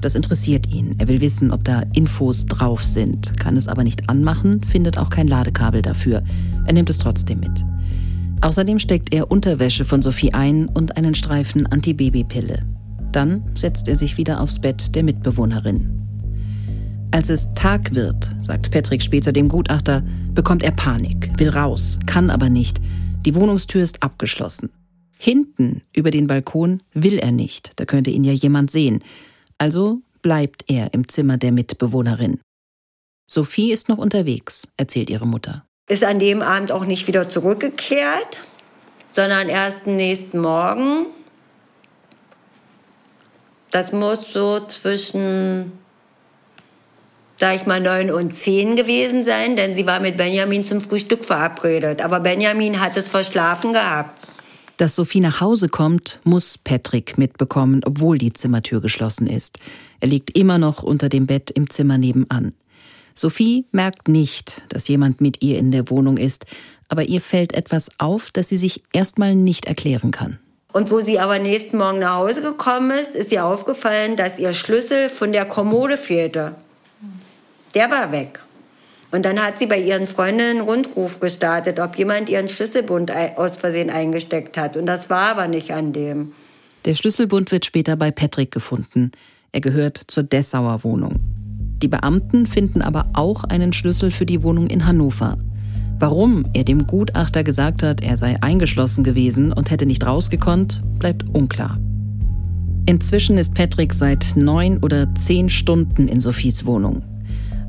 Das 0.00 0.14
interessiert 0.14 0.68
ihn. 0.72 0.94
Er 0.98 1.08
will 1.08 1.20
wissen, 1.20 1.52
ob 1.52 1.64
da 1.64 1.82
Infos 1.92 2.46
drauf 2.46 2.84
sind, 2.84 3.38
kann 3.38 3.56
es 3.56 3.68
aber 3.68 3.82
nicht 3.82 4.08
anmachen, 4.08 4.62
findet 4.62 4.96
auch 4.96 5.10
kein 5.10 5.26
Ladekabel 5.26 5.82
dafür. 5.82 6.22
Er 6.66 6.72
nimmt 6.72 6.90
es 6.90 6.98
trotzdem 6.98 7.40
mit. 7.40 7.64
Außerdem 8.40 8.78
steckt 8.78 9.12
er 9.12 9.30
Unterwäsche 9.30 9.84
von 9.84 10.00
Sophie 10.00 10.32
ein 10.32 10.68
und 10.68 10.96
einen 10.96 11.14
Streifen 11.14 11.66
Antibabypille. 11.66 12.64
Dann 13.10 13.42
setzt 13.54 13.88
er 13.88 13.96
sich 13.96 14.16
wieder 14.16 14.40
aufs 14.40 14.60
Bett 14.60 14.94
der 14.94 15.02
Mitbewohnerin. 15.02 15.98
Als 17.10 17.30
es 17.30 17.48
Tag 17.54 17.94
wird, 17.94 18.30
sagt 18.40 18.70
Patrick 18.70 19.02
später 19.02 19.32
dem 19.32 19.48
Gutachter, 19.48 20.04
bekommt 20.34 20.62
er 20.62 20.72
Panik, 20.72 21.30
will 21.38 21.48
raus, 21.48 21.98
kann 22.06 22.30
aber 22.30 22.50
nicht. 22.50 22.80
Die 23.24 23.34
Wohnungstür 23.34 23.82
ist 23.82 24.02
abgeschlossen. 24.02 24.70
Hinten 25.16 25.82
über 25.96 26.12
den 26.12 26.28
Balkon 26.28 26.80
will 26.92 27.18
er 27.18 27.32
nicht, 27.32 27.72
da 27.76 27.86
könnte 27.86 28.10
ihn 28.10 28.24
ja 28.24 28.32
jemand 28.32 28.70
sehen. 28.70 29.00
Also 29.58 30.00
bleibt 30.22 30.64
er 30.68 30.94
im 30.94 31.08
Zimmer 31.08 31.36
der 31.36 31.52
Mitbewohnerin. 31.52 32.40
Sophie 33.30 33.72
ist 33.72 33.88
noch 33.88 33.98
unterwegs, 33.98 34.66
erzählt 34.76 35.10
ihre 35.10 35.26
Mutter. 35.26 35.66
Ist 35.88 36.04
an 36.04 36.18
dem 36.18 36.42
Abend 36.42 36.72
auch 36.72 36.84
nicht 36.84 37.06
wieder 37.06 37.28
zurückgekehrt, 37.28 38.40
sondern 39.08 39.48
erst 39.48 39.86
nächsten 39.86 40.38
Morgen. 40.38 41.06
Das 43.70 43.92
muss 43.92 44.32
so 44.32 44.60
zwischen 44.66 45.72
sag 47.38 47.54
ich 47.54 47.66
mal, 47.66 47.80
neun 47.80 48.10
und 48.10 48.34
zehn 48.34 48.74
gewesen 48.76 49.24
sein, 49.24 49.56
denn 49.56 49.74
sie 49.74 49.86
war 49.86 50.00
mit 50.00 50.16
Benjamin 50.16 50.64
zum 50.64 50.80
Frühstück 50.80 51.24
verabredet. 51.24 52.02
Aber 52.02 52.20
Benjamin 52.20 52.80
hat 52.80 52.96
es 52.96 53.08
verschlafen 53.08 53.72
gehabt. 53.72 54.27
Dass 54.78 54.94
Sophie 54.94 55.18
nach 55.18 55.40
Hause 55.40 55.68
kommt, 55.68 56.20
muss 56.22 56.56
Patrick 56.56 57.18
mitbekommen, 57.18 57.80
obwohl 57.84 58.16
die 58.16 58.32
Zimmertür 58.32 58.80
geschlossen 58.80 59.26
ist. 59.26 59.58
Er 59.98 60.06
liegt 60.06 60.38
immer 60.38 60.58
noch 60.58 60.84
unter 60.84 61.08
dem 61.08 61.26
Bett 61.26 61.50
im 61.50 61.68
Zimmer 61.68 61.98
nebenan. 61.98 62.54
Sophie 63.12 63.66
merkt 63.72 64.06
nicht, 64.06 64.62
dass 64.68 64.86
jemand 64.86 65.20
mit 65.20 65.42
ihr 65.42 65.58
in 65.58 65.72
der 65.72 65.90
Wohnung 65.90 66.16
ist, 66.16 66.46
aber 66.88 67.08
ihr 67.08 67.20
fällt 67.20 67.54
etwas 67.54 67.90
auf, 67.98 68.30
das 68.30 68.50
sie 68.50 68.56
sich 68.56 68.84
erstmal 68.92 69.34
nicht 69.34 69.66
erklären 69.66 70.12
kann. 70.12 70.38
Und 70.72 70.92
wo 70.92 71.00
sie 71.00 71.18
aber 71.18 71.40
nächsten 71.40 71.76
Morgen 71.76 71.98
nach 71.98 72.14
Hause 72.14 72.40
gekommen 72.40 72.92
ist, 72.92 73.16
ist 73.16 73.32
ihr 73.32 73.44
aufgefallen, 73.44 74.14
dass 74.14 74.38
ihr 74.38 74.52
Schlüssel 74.52 75.08
von 75.08 75.32
der 75.32 75.44
Kommode 75.44 75.96
fehlte. 75.96 76.54
Der 77.74 77.90
war 77.90 78.12
weg. 78.12 78.44
Und 79.10 79.24
dann 79.24 79.40
hat 79.40 79.58
sie 79.58 79.66
bei 79.66 79.80
ihren 79.80 80.06
Freundinnen 80.06 80.58
einen 80.58 80.68
Rundruf 80.68 81.18
gestartet, 81.18 81.80
ob 81.80 81.96
jemand 81.96 82.28
ihren 82.28 82.48
Schlüsselbund 82.48 83.10
aus 83.36 83.56
Versehen 83.56 83.90
eingesteckt 83.90 84.58
hat. 84.58 84.76
Und 84.76 84.86
das 84.86 85.08
war 85.08 85.30
aber 85.30 85.48
nicht 85.48 85.72
an 85.72 85.92
dem. 85.92 86.32
Der 86.84 86.94
Schlüsselbund 86.94 87.50
wird 87.50 87.64
später 87.64 87.96
bei 87.96 88.10
Patrick 88.10 88.50
gefunden. 88.50 89.12
Er 89.52 89.60
gehört 89.60 89.98
zur 90.08 90.24
Dessauer 90.24 90.84
Wohnung. 90.84 91.20
Die 91.82 91.88
Beamten 91.88 92.46
finden 92.46 92.82
aber 92.82 93.08
auch 93.14 93.44
einen 93.44 93.72
Schlüssel 93.72 94.10
für 94.10 94.26
die 94.26 94.42
Wohnung 94.42 94.66
in 94.66 94.84
Hannover. 94.86 95.38
Warum 95.98 96.44
er 96.52 96.64
dem 96.64 96.86
Gutachter 96.86 97.42
gesagt 97.42 97.82
hat, 97.82 98.02
er 98.02 98.16
sei 98.16 98.36
eingeschlossen 98.40 99.04
gewesen 99.04 99.52
und 99.52 99.70
hätte 99.70 99.86
nicht 99.86 100.06
rausgekonnt, 100.06 100.82
bleibt 100.98 101.24
unklar. 101.34 101.78
Inzwischen 102.86 103.36
ist 103.36 103.54
Patrick 103.54 103.92
seit 103.92 104.36
neun 104.36 104.78
oder 104.78 105.12
zehn 105.14 105.48
Stunden 105.48 106.08
in 106.08 106.20
Sophies 106.20 106.64
Wohnung. 106.66 107.02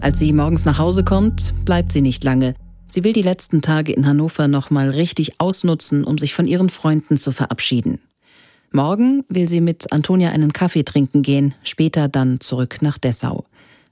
Als 0.02 0.18
sie 0.18 0.32
morgens 0.32 0.64
nach 0.64 0.80
Hause 0.80 1.04
kommt, 1.04 1.54
bleibt 1.66 1.92
sie 1.92 2.02
nicht 2.02 2.24
lange. 2.24 2.56
Sie 2.88 3.04
will 3.04 3.12
die 3.12 3.22
letzten 3.22 3.62
Tage 3.62 3.92
in 3.92 4.08
Hannover 4.08 4.48
noch 4.48 4.70
mal 4.70 4.90
richtig 4.90 5.42
ausnutzen, 5.42 6.06
um 6.06 6.18
sich 6.18 6.34
von 6.34 6.48
ihren 6.48 6.70
Freunden 6.70 7.18
zu 7.18 7.32
verabschieden. 7.34 8.00
Morgen 8.72 9.26
will 9.28 9.50
sie 9.50 9.62
mit 9.62 9.92
Antonia 9.92 10.30
einen 10.30 10.54
Kaffee 10.54 10.84
trinken 10.84 11.22
gehen, 11.22 11.54
später 11.64 12.08
dann 12.08 12.40
zurück 12.40 12.82
nach 12.82 12.98
Dessau. 12.98 13.44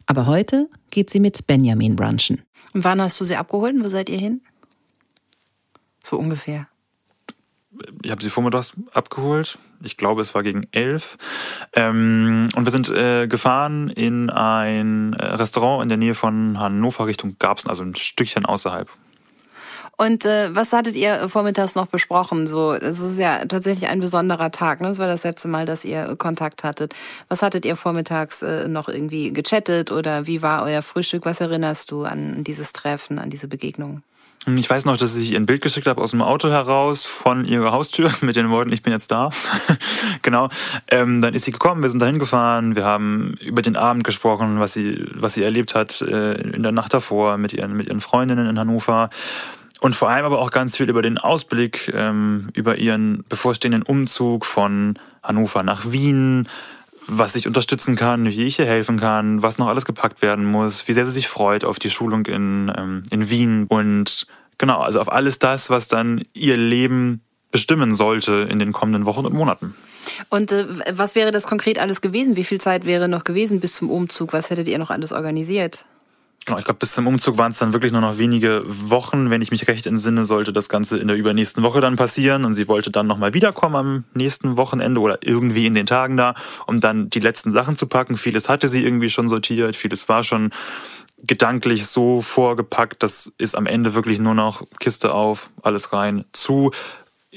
Aber 0.06 0.28
heute 0.28 0.70
geht 0.92 1.10
sie 1.10 1.20
mit 1.20 1.46
Benjamin 1.46 1.96
brunchen. 1.98 2.42
Und 2.74 2.86
wann 2.86 3.02
hast 3.02 3.20
du 3.20 3.26
sie 3.26 3.36
abgeholt? 3.36 3.76
Wo 3.80 3.90
seid 3.90 4.10
ihr 4.10 4.20
hin? 4.20 4.42
So 6.04 6.18
ungefähr 6.18 6.68
ich 8.04 8.12
habe 8.12 8.22
sie 8.22 8.30
vormittags 8.30 8.76
abgeholt. 8.94 9.58
Ich 9.84 9.98
glaube, 9.98 10.22
es 10.22 10.34
war 10.34 10.44
gegen 10.44 10.68
elf. 10.72 11.18
Ähm, 11.74 12.50
und 12.56 12.66
wir 12.66 12.72
sind 12.72 12.90
äh, 12.90 13.28
gefahren 13.28 13.90
in 13.90 14.30
ein 14.30 15.14
äh, 15.14 15.26
Restaurant 15.26 15.84
in 15.84 15.90
der 15.90 15.98
Nähe 15.98 16.14
von 16.14 16.60
Hannover 16.60 17.06
Richtung 17.08 17.36
Garbsen, 17.40 17.70
also 17.70 17.84
ein 17.84 17.96
Stückchen 17.96 18.46
außerhalb. 18.46 18.90
Und 20.00 20.26
äh, 20.26 20.56
was 20.56 20.74
hattet 20.74 20.96
ihr 20.96 21.28
vormittags 21.28 21.74
noch 21.74 21.88
besprochen? 21.88 22.46
So, 22.46 22.74
es 22.74 23.00
ist 23.00 23.18
ja 23.18 23.44
tatsächlich 23.46 23.90
ein 23.90 24.00
besonderer 24.00 24.52
Tag. 24.52 24.80
Ne? 24.80 24.90
Das 24.90 25.00
war 25.00 25.08
das 25.08 25.24
letzte 25.24 25.48
Mal, 25.48 25.66
dass 25.66 25.84
ihr 25.84 26.16
Kontakt 26.18 26.64
hattet. 26.64 26.94
Was 27.30 27.42
hattet 27.42 27.66
ihr 27.66 27.76
vormittags 27.76 28.44
äh, 28.44 28.68
noch 28.68 28.90
irgendwie 28.90 29.34
gechattet 29.34 29.92
oder 29.92 30.28
wie 30.28 30.44
war 30.44 30.64
euer 30.64 30.84
Frühstück? 30.84 31.26
Was 31.26 31.42
erinnerst 31.42 31.90
du 31.90 32.04
an 32.04 32.44
dieses 32.44 32.74
Treffen, 32.74 33.18
an 33.18 33.32
diese 33.32 33.48
Begegnung? 33.48 34.04
Ich 34.46 34.70
weiß 34.70 34.86
noch, 34.86 34.96
dass 34.96 35.18
ich 35.18 35.34
ihr 35.34 35.40
ein 35.40 35.46
Bild 35.46 35.62
geschickt 35.62 35.88
habe 35.88 36.02
aus 36.02 36.12
dem 36.12 36.22
Auto 36.22 36.50
heraus 36.50 37.04
von 37.04 37.44
ihrer 37.44 37.72
Haustür 37.72 38.12
mit 38.22 38.36
den 38.36 38.50
Worten, 38.50 38.72
ich 38.72 38.82
bin 38.82 38.94
jetzt 38.94 39.12
da. 39.12 39.30
genau. 40.22 40.48
Ähm, 40.88 41.22
dann 41.22 41.34
ist 41.34 41.46
sie 41.46 41.52
gekommen, 41.52 41.82
wir 41.82 41.90
sind 41.90 42.00
dahin 42.00 42.20
gefahren, 42.20 42.76
wir 42.76 42.86
haben 42.86 43.34
über 43.42 43.62
den 43.62 43.76
Abend 43.76 44.06
gesprochen, 44.06 44.60
was 44.60 44.74
sie, 44.74 45.06
was 45.16 45.34
sie 45.34 45.44
erlebt 45.44 45.76
hat 45.76 46.02
äh, 46.02 46.34
in 46.34 46.64
der 46.64 46.72
Nacht 46.72 46.94
davor 46.94 47.38
mit 47.38 47.52
ihren, 47.54 47.76
mit 47.76 47.88
ihren 47.88 48.00
Freundinnen 48.00 48.48
in 48.48 48.58
Hannover. 48.58 49.10
Und 49.80 49.96
vor 49.96 50.10
allem 50.10 50.26
aber 50.26 50.40
auch 50.40 50.52
ganz 50.52 50.78
viel 50.78 50.90
über 50.90 51.02
den 51.02 51.18
Ausblick, 51.18 51.92
ähm, 51.94 52.50
über 52.54 52.78
ihren 52.78 53.24
bevorstehenden 53.30 53.84
Umzug 53.84 54.46
von 54.46 54.98
Hannover 55.22 55.64
nach 55.64 55.92
Wien, 55.92 56.48
was 57.08 57.36
ich 57.36 57.48
unterstützen 57.48 57.96
kann, 57.96 58.26
wie 58.26 58.44
ich 58.44 58.60
ihr 58.60 58.66
helfen 58.66 59.00
kann, 59.00 59.42
was 59.42 59.58
noch 59.58 59.68
alles 59.68 59.86
gepackt 59.86 60.22
werden 60.22 60.46
muss, 60.46 60.88
wie 60.88 60.94
sehr 60.94 61.06
sie 61.06 61.12
sich 61.12 61.28
freut 61.28 61.64
auf 61.64 61.80
die 61.80 61.90
Schulung 61.90 62.26
in, 62.26 62.72
ähm, 62.76 63.04
in 63.10 63.30
Wien 63.30 63.66
und 63.68 64.28
genau, 64.58 64.82
also 64.82 65.00
auf 65.00 65.12
alles 65.12 65.40
das, 65.40 65.70
was 65.70 65.88
dann 65.88 66.24
ihr 66.34 66.58
Leben 66.58 67.22
bestimmen 67.52 67.96
sollte 67.96 68.48
in 68.50 68.60
den 68.60 68.74
kommenden 68.74 69.06
Wochen 69.06 69.26
und 69.26 69.34
Monaten. 69.34 69.74
Und 70.30 70.52
äh, 70.52 70.68
was 70.92 71.16
wäre 71.16 71.32
das 71.32 71.44
konkret 71.44 71.80
alles 71.80 72.02
gewesen? 72.02 72.36
Wie 72.36 72.44
viel 72.44 72.60
Zeit 72.60 72.86
wäre 72.86 73.08
noch 73.08 73.24
gewesen 73.24 73.60
bis 73.60 73.74
zum 73.74 73.90
Umzug? 73.90 74.34
Was 74.34 74.50
hättet 74.50 74.68
ihr 74.68 74.78
noch 74.78 74.90
alles 74.90 75.12
organisiert? 75.12 75.86
Ich 76.50 76.64
glaube, 76.64 76.76
bis 76.76 76.94
zum 76.94 77.08
Umzug 77.08 77.38
waren 77.38 77.52
es 77.52 77.58
dann 77.58 77.74
wirklich 77.74 77.92
nur 77.92 78.00
noch 78.00 78.18
wenige 78.18 78.64
Wochen. 78.66 79.30
Wenn 79.30 79.42
ich 79.42 79.52
mich 79.52 79.68
recht 79.68 79.86
entsinne, 79.86 80.24
sollte 80.24 80.54
das 80.54 80.70
Ganze 80.70 80.98
in 80.98 81.10
der 81.10 81.18
übernächsten 81.18 81.62
Woche 81.62 81.82
dann 81.82 81.98
passieren. 81.98 82.46
Und 82.46 82.54
sie 82.54 82.70
wollte 82.70 82.90
dann 82.90 83.06
nochmal 83.06 83.34
wiederkommen 83.34 83.76
am 83.76 84.04
nächsten 84.14 84.56
Wochenende 84.56 85.02
oder 85.02 85.20
irgendwie 85.22 85.66
in 85.66 85.74
den 85.74 85.86
Tagen 85.86 86.16
da, 86.16 86.36
um 86.66 86.80
dann 86.80 87.10
die 87.10 87.20
letzten 87.20 87.52
Sachen 87.52 87.76
zu 87.76 87.88
packen. 87.88 88.16
Vieles 88.16 88.48
hatte 88.48 88.70
sie 88.70 88.84
irgendwie 88.84 89.10
schon 89.10 89.28
sortiert, 89.28 89.76
vieles 89.76 90.08
war 90.08 90.24
schon 90.24 90.52
gedanklich 91.24 91.88
so 91.88 92.22
vorgepackt, 92.22 93.02
das 93.02 93.34
ist 93.38 93.56
am 93.56 93.66
Ende 93.66 93.96
wirklich 93.96 94.20
nur 94.20 94.36
noch 94.36 94.68
Kiste 94.80 95.14
auf, 95.14 95.50
alles 95.64 95.92
rein, 95.92 96.26
zu, 96.32 96.72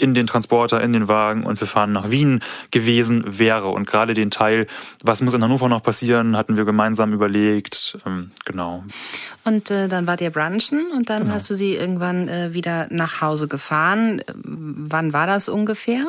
in 0.01 0.15
den 0.15 0.27
Transporter, 0.27 0.81
in 0.81 0.93
den 0.93 1.09
Wagen 1.09 1.45
und 1.45 1.61
wir 1.61 1.67
fahren 1.67 1.93
nach 1.93 2.11
Wien 2.11 2.41
gewesen 2.71 3.39
wäre. 3.39 3.69
Und 3.69 3.87
gerade 3.87 4.15
den 4.15 4.31
Teil, 4.31 4.67
was 5.03 5.21
muss 5.21 5.35
in 5.35 5.45
Hannover 5.45 5.69
noch 5.69 5.83
passieren, 5.83 6.37
hatten 6.37 6.57
wir 6.57 6.65
gemeinsam 6.65 7.13
überlegt. 7.13 7.99
Ähm, 8.07 8.31
genau. 8.47 8.83
Und 9.45 9.71
äh, 9.71 9.89
dann 9.89 10.07
wart 10.07 10.23
ihr 10.23 10.31
brunchen 10.31 10.91
und 10.95 11.11
dann 11.11 11.25
genau. 11.25 11.35
hast 11.35 11.51
du 11.51 11.55
sie 11.55 11.75
irgendwann 11.75 12.29
äh, 12.29 12.55
wieder 12.55 12.89
nach 12.91 13.21
Hause 13.21 13.47
gefahren. 13.47 14.23
Wann 14.35 15.13
war 15.13 15.27
das 15.27 15.49
ungefähr? 15.49 16.07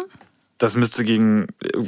Das 0.58 0.78
müsste 0.78 1.04
gegen 1.04 1.48
äh, 1.62 1.84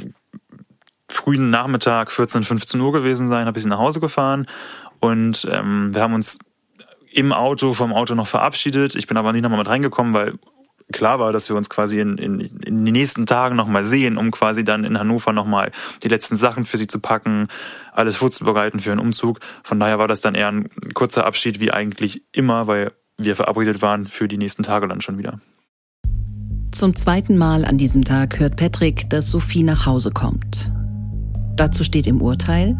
frühen 1.08 1.48
Nachmittag, 1.48 2.12
14, 2.12 2.44
15 2.44 2.80
Uhr 2.80 2.92
gewesen 2.92 3.28
sein, 3.28 3.46
habe 3.46 3.56
ich 3.56 3.62
sie 3.62 3.70
nach 3.70 3.78
Hause 3.78 4.00
gefahren. 4.00 4.46
Und 5.00 5.48
ähm, 5.50 5.94
wir 5.94 6.02
haben 6.02 6.14
uns 6.14 6.38
im 7.12 7.32
Auto, 7.32 7.72
vom 7.72 7.94
Auto 7.94 8.14
noch 8.14 8.26
verabschiedet. 8.26 8.94
Ich 8.94 9.06
bin 9.06 9.16
aber 9.16 9.32
nicht 9.32 9.42
nochmal 9.42 9.60
mit 9.60 9.68
reingekommen, 9.68 10.12
weil 10.12 10.34
klar 10.94 11.18
war, 11.18 11.32
dass 11.32 11.50
wir 11.50 11.56
uns 11.56 11.68
quasi 11.68 12.00
in, 12.00 12.16
in, 12.16 12.40
in 12.40 12.84
den 12.84 12.92
nächsten 12.92 13.26
Tagen 13.26 13.56
nochmal 13.56 13.84
sehen, 13.84 14.16
um 14.16 14.30
quasi 14.30 14.64
dann 14.64 14.84
in 14.84 14.98
Hannover 14.98 15.32
nochmal 15.32 15.70
die 16.02 16.08
letzten 16.08 16.36
Sachen 16.36 16.64
für 16.64 16.78
sie 16.78 16.86
zu 16.86 17.00
packen, 17.00 17.48
alles 17.92 18.16
vorzubereiten 18.16 18.80
für 18.80 18.92
einen 18.92 19.00
Umzug. 19.00 19.40
Von 19.62 19.78
daher 19.78 19.98
war 19.98 20.08
das 20.08 20.22
dann 20.22 20.34
eher 20.34 20.48
ein 20.48 20.70
kurzer 20.94 21.26
Abschied 21.26 21.60
wie 21.60 21.72
eigentlich 21.72 22.22
immer, 22.32 22.66
weil 22.66 22.92
wir 23.18 23.36
verabredet 23.36 23.82
waren 23.82 24.06
für 24.06 24.28
die 24.28 24.38
nächsten 24.38 24.62
Tage 24.62 24.88
dann 24.88 25.00
schon 25.00 25.18
wieder. 25.18 25.40
Zum 26.72 26.96
zweiten 26.96 27.36
Mal 27.36 27.64
an 27.64 27.78
diesem 27.78 28.02
Tag 28.04 28.40
hört 28.40 28.56
Patrick, 28.56 29.08
dass 29.10 29.30
Sophie 29.30 29.62
nach 29.62 29.86
Hause 29.86 30.10
kommt. 30.10 30.72
Dazu 31.56 31.84
steht 31.84 32.06
im 32.06 32.20
Urteil, 32.20 32.76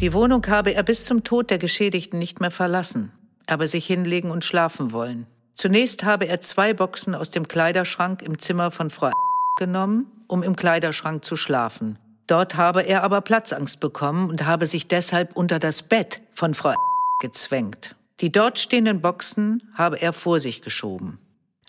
die 0.00 0.12
Wohnung 0.12 0.46
habe 0.48 0.74
er 0.74 0.82
bis 0.82 1.06
zum 1.06 1.24
Tod 1.24 1.50
der 1.50 1.58
Geschädigten 1.58 2.18
nicht 2.18 2.40
mehr 2.40 2.50
verlassen, 2.50 3.12
aber 3.46 3.68
sich 3.68 3.86
hinlegen 3.86 4.30
und 4.30 4.44
schlafen 4.44 4.92
wollen. 4.92 5.26
Zunächst 5.54 6.02
habe 6.04 6.26
er 6.26 6.40
zwei 6.40 6.74
Boxen 6.74 7.14
aus 7.14 7.30
dem 7.30 7.46
Kleiderschrank 7.46 8.22
im 8.22 8.38
Zimmer 8.38 8.70
von 8.70 8.90
Frau 8.90 9.12
genommen, 9.58 10.06
um 10.26 10.42
im 10.42 10.56
Kleiderschrank 10.56 11.24
zu 11.24 11.36
schlafen. 11.36 11.98
Dort 12.26 12.56
habe 12.56 12.82
er 12.82 13.02
aber 13.02 13.20
Platzangst 13.20 13.80
bekommen 13.80 14.30
und 14.30 14.46
habe 14.46 14.66
sich 14.66 14.88
deshalb 14.88 15.36
unter 15.36 15.58
das 15.58 15.82
Bett 15.82 16.20
von 16.32 16.54
Frau 16.54 16.74
gezwängt. 17.20 17.94
Die 18.20 18.32
dort 18.32 18.58
stehenden 18.58 19.00
Boxen 19.00 19.62
habe 19.74 20.00
er 20.00 20.12
vor 20.12 20.40
sich 20.40 20.62
geschoben. 20.62 21.18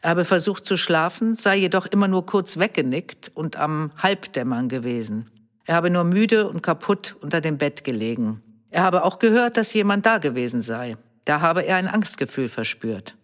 Er 0.02 0.12
habe 0.12 0.26
versucht 0.26 0.66
zu 0.66 0.78
schlafen, 0.78 1.36
sei 1.36 1.58
jedoch 1.58 1.86
immer 1.86 2.08
nur 2.08 2.26
kurz 2.26 2.58
weggenickt 2.58 3.32
und 3.34 3.58
am 3.58 3.92
Halbdämmern 4.02 4.70
gewesen. 4.70 5.30
Er 5.66 5.76
habe 5.76 5.90
nur 5.90 6.04
müde 6.04 6.48
und 6.48 6.62
kaputt 6.62 7.16
unter 7.22 7.42
dem 7.42 7.58
Bett 7.58 7.84
gelegen. 7.84 8.42
Er 8.70 8.84
habe 8.84 9.04
auch 9.04 9.20
gehört, 9.20 9.58
dass 9.58 9.74
jemand 9.74 10.06
da 10.06 10.20
gewesen 10.20 10.62
sei. 10.62 10.96
Da 11.26 11.42
habe 11.42 11.66
er 11.66 11.78
ein 11.78 11.88
Angstgefühl 11.88 12.50
verspürt. 12.50 13.16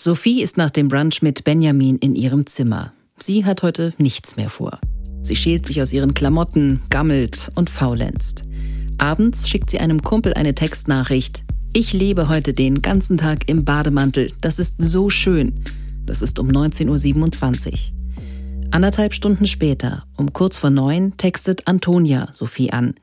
Sophie 0.00 0.42
ist 0.42 0.56
nach 0.56 0.70
dem 0.70 0.86
Brunch 0.86 1.22
mit 1.22 1.42
Benjamin 1.42 1.96
in 1.98 2.14
ihrem 2.14 2.46
Zimmer. 2.46 2.92
Sie 3.16 3.44
hat 3.44 3.64
heute 3.64 3.94
nichts 3.98 4.36
mehr 4.36 4.48
vor. 4.48 4.78
Sie 5.22 5.34
schält 5.34 5.66
sich 5.66 5.82
aus 5.82 5.92
ihren 5.92 6.14
Klamotten, 6.14 6.82
gammelt 6.88 7.50
und 7.56 7.68
faulenzt. 7.68 8.44
Abends 8.98 9.48
schickt 9.48 9.70
sie 9.70 9.80
einem 9.80 10.00
Kumpel 10.00 10.34
eine 10.34 10.54
Textnachricht. 10.54 11.42
Ich 11.72 11.92
lebe 11.92 12.28
heute 12.28 12.54
den 12.54 12.80
ganzen 12.80 13.16
Tag 13.16 13.48
im 13.48 13.64
Bademantel. 13.64 14.30
Das 14.40 14.60
ist 14.60 14.76
so 14.78 15.10
schön. 15.10 15.64
Das 16.06 16.22
ist 16.22 16.38
um 16.38 16.48
19.27 16.48 17.72
Uhr. 17.72 17.78
Anderthalb 18.70 19.14
Stunden 19.14 19.48
später, 19.48 20.04
um 20.16 20.32
kurz 20.32 20.58
vor 20.58 20.70
neun, 20.70 21.16
textet 21.16 21.66
Antonia 21.66 22.28
Sophie 22.32 22.70
an. 22.70 22.94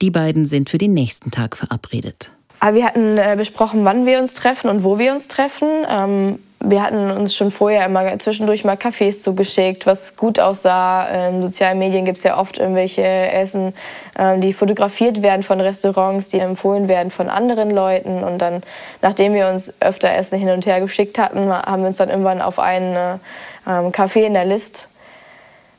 Die 0.00 0.10
beiden 0.10 0.46
sind 0.46 0.70
für 0.70 0.78
den 0.78 0.94
nächsten 0.94 1.30
Tag 1.30 1.54
verabredet. 1.54 2.32
Aber 2.60 2.76
wir 2.76 2.84
hatten 2.84 3.16
äh, 3.16 3.34
besprochen, 3.36 3.84
wann 3.86 4.04
wir 4.04 4.18
uns 4.18 4.34
treffen 4.34 4.68
und 4.68 4.84
wo 4.84 4.98
wir 4.98 5.12
uns 5.12 5.28
treffen. 5.28 5.68
Ähm, 5.88 6.38
wir 6.62 6.82
hatten 6.82 7.10
uns 7.10 7.34
schon 7.34 7.50
vorher 7.50 7.86
immer 7.86 8.18
zwischendurch 8.18 8.64
mal 8.64 8.76
Cafés 8.76 9.20
zugeschickt, 9.20 9.86
was 9.86 10.18
gut 10.18 10.38
aussah. 10.38 11.06
In 11.28 11.40
sozialen 11.40 11.78
Medien 11.78 12.04
gibt 12.04 12.18
es 12.18 12.24
ja 12.24 12.38
oft 12.38 12.58
irgendwelche 12.58 13.02
Essen, 13.02 13.72
ähm, 14.18 14.42
die 14.42 14.52
fotografiert 14.52 15.22
werden 15.22 15.42
von 15.42 15.58
Restaurants, 15.58 16.28
die 16.28 16.38
empfohlen 16.38 16.86
werden 16.86 17.10
von 17.10 17.30
anderen 17.30 17.70
Leuten. 17.70 18.22
Und 18.22 18.38
dann, 18.38 18.62
nachdem 19.00 19.32
wir 19.32 19.48
uns 19.48 19.72
öfter 19.80 20.12
Essen 20.14 20.38
hin 20.38 20.50
und 20.50 20.66
her 20.66 20.82
geschickt 20.82 21.18
hatten, 21.18 21.50
haben 21.50 21.80
wir 21.80 21.88
uns 21.88 21.96
dann 21.96 22.10
irgendwann 22.10 22.42
auf 22.42 22.58
einen 22.58 23.20
ähm, 23.66 23.90
Café 23.90 24.26
in 24.26 24.34
der 24.34 24.44
List 24.44 24.90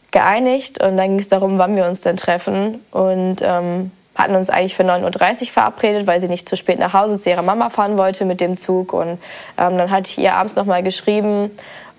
geeinigt. 0.09 0.83
Und 0.83 0.97
dann 0.97 1.09
ging 1.09 1.19
es 1.19 1.29
darum, 1.29 1.59
wann 1.59 1.75
wir 1.75 1.85
uns 1.85 2.01
denn 2.01 2.17
treffen. 2.17 2.83
Und 2.89 3.38
ähm, 3.43 3.91
hatten 4.15 4.36
uns 4.36 4.50
eigentlich 4.50 4.75
für 4.75 4.84
9.30 4.84 5.41
Uhr 5.41 5.48
verabredet, 5.48 6.08
weil 6.08 6.20
sie 6.20 6.27
nicht 6.27 6.48
zu 6.48 6.58
spät 6.58 6.80
nach 6.80 6.94
Hause 6.94 7.18
zu 7.18 7.30
ihrer 7.30 7.41
Mama 7.41 7.70
fahren 7.70 7.98
wollte 7.98 8.25
mit 8.25 8.41
dem 8.41 8.58
Zug. 8.58 8.94
Und 8.94 9.20
ähm, 9.58 9.77
dann 9.77 9.89
hatte 9.89 10.10
ich 10.10 10.18
ihr 10.18 10.36
abends 10.36 10.56
noch 10.56 10.65
mal 10.65 10.84
geschrieben, 10.84 11.51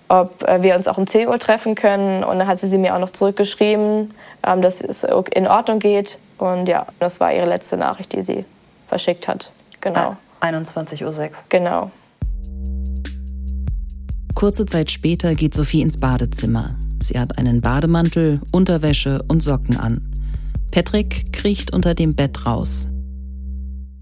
ob 0.08 0.42
äh, 0.42 0.62
wir 0.62 0.76
uns 0.76 0.88
auch 0.88 0.98
um 0.98 1.06
10 1.06 1.28
Uhr 1.28 1.38
treffen 1.38 1.74
können. 1.74 2.22
Und 2.22 2.38
dann 2.38 2.46
hat 2.46 2.58
sie, 2.58 2.66
sie 2.66 2.78
mir 2.78 2.94
auch 2.94 3.00
noch 3.00 3.10
zurückgeschrieben, 3.10 4.12
ähm, 4.46 4.62
dass 4.62 4.80
es 4.80 5.04
in 5.04 5.48
Ordnung 5.48 5.78
geht. 5.78 6.18
Und 6.38 6.66
ja, 6.66 6.86
das 7.00 7.18
war 7.18 7.32
ihre 7.32 7.46
letzte 7.46 7.76
Nachricht, 7.76 8.12
die 8.12 8.22
sie 8.22 8.44
verschickt 8.88 9.26
hat. 9.26 9.50
Genau. 9.80 10.16
21.06 10.40 11.02
Uhr. 11.04 11.44
Genau. 11.48 11.90
Kurze 14.34 14.66
Zeit 14.66 14.90
später 14.90 15.34
geht 15.34 15.54
Sophie 15.54 15.82
ins 15.82 15.98
Badezimmer. 15.98 16.74
Sie 17.00 17.18
hat 17.18 17.38
einen 17.38 17.60
Bademantel, 17.60 18.40
Unterwäsche 18.50 19.22
und 19.28 19.42
Socken 19.42 19.76
an. 19.76 20.11
Patrick 20.72 21.34
kriecht 21.34 21.74
unter 21.74 21.94
dem 21.94 22.16
Bett 22.16 22.46
raus. 22.46 22.88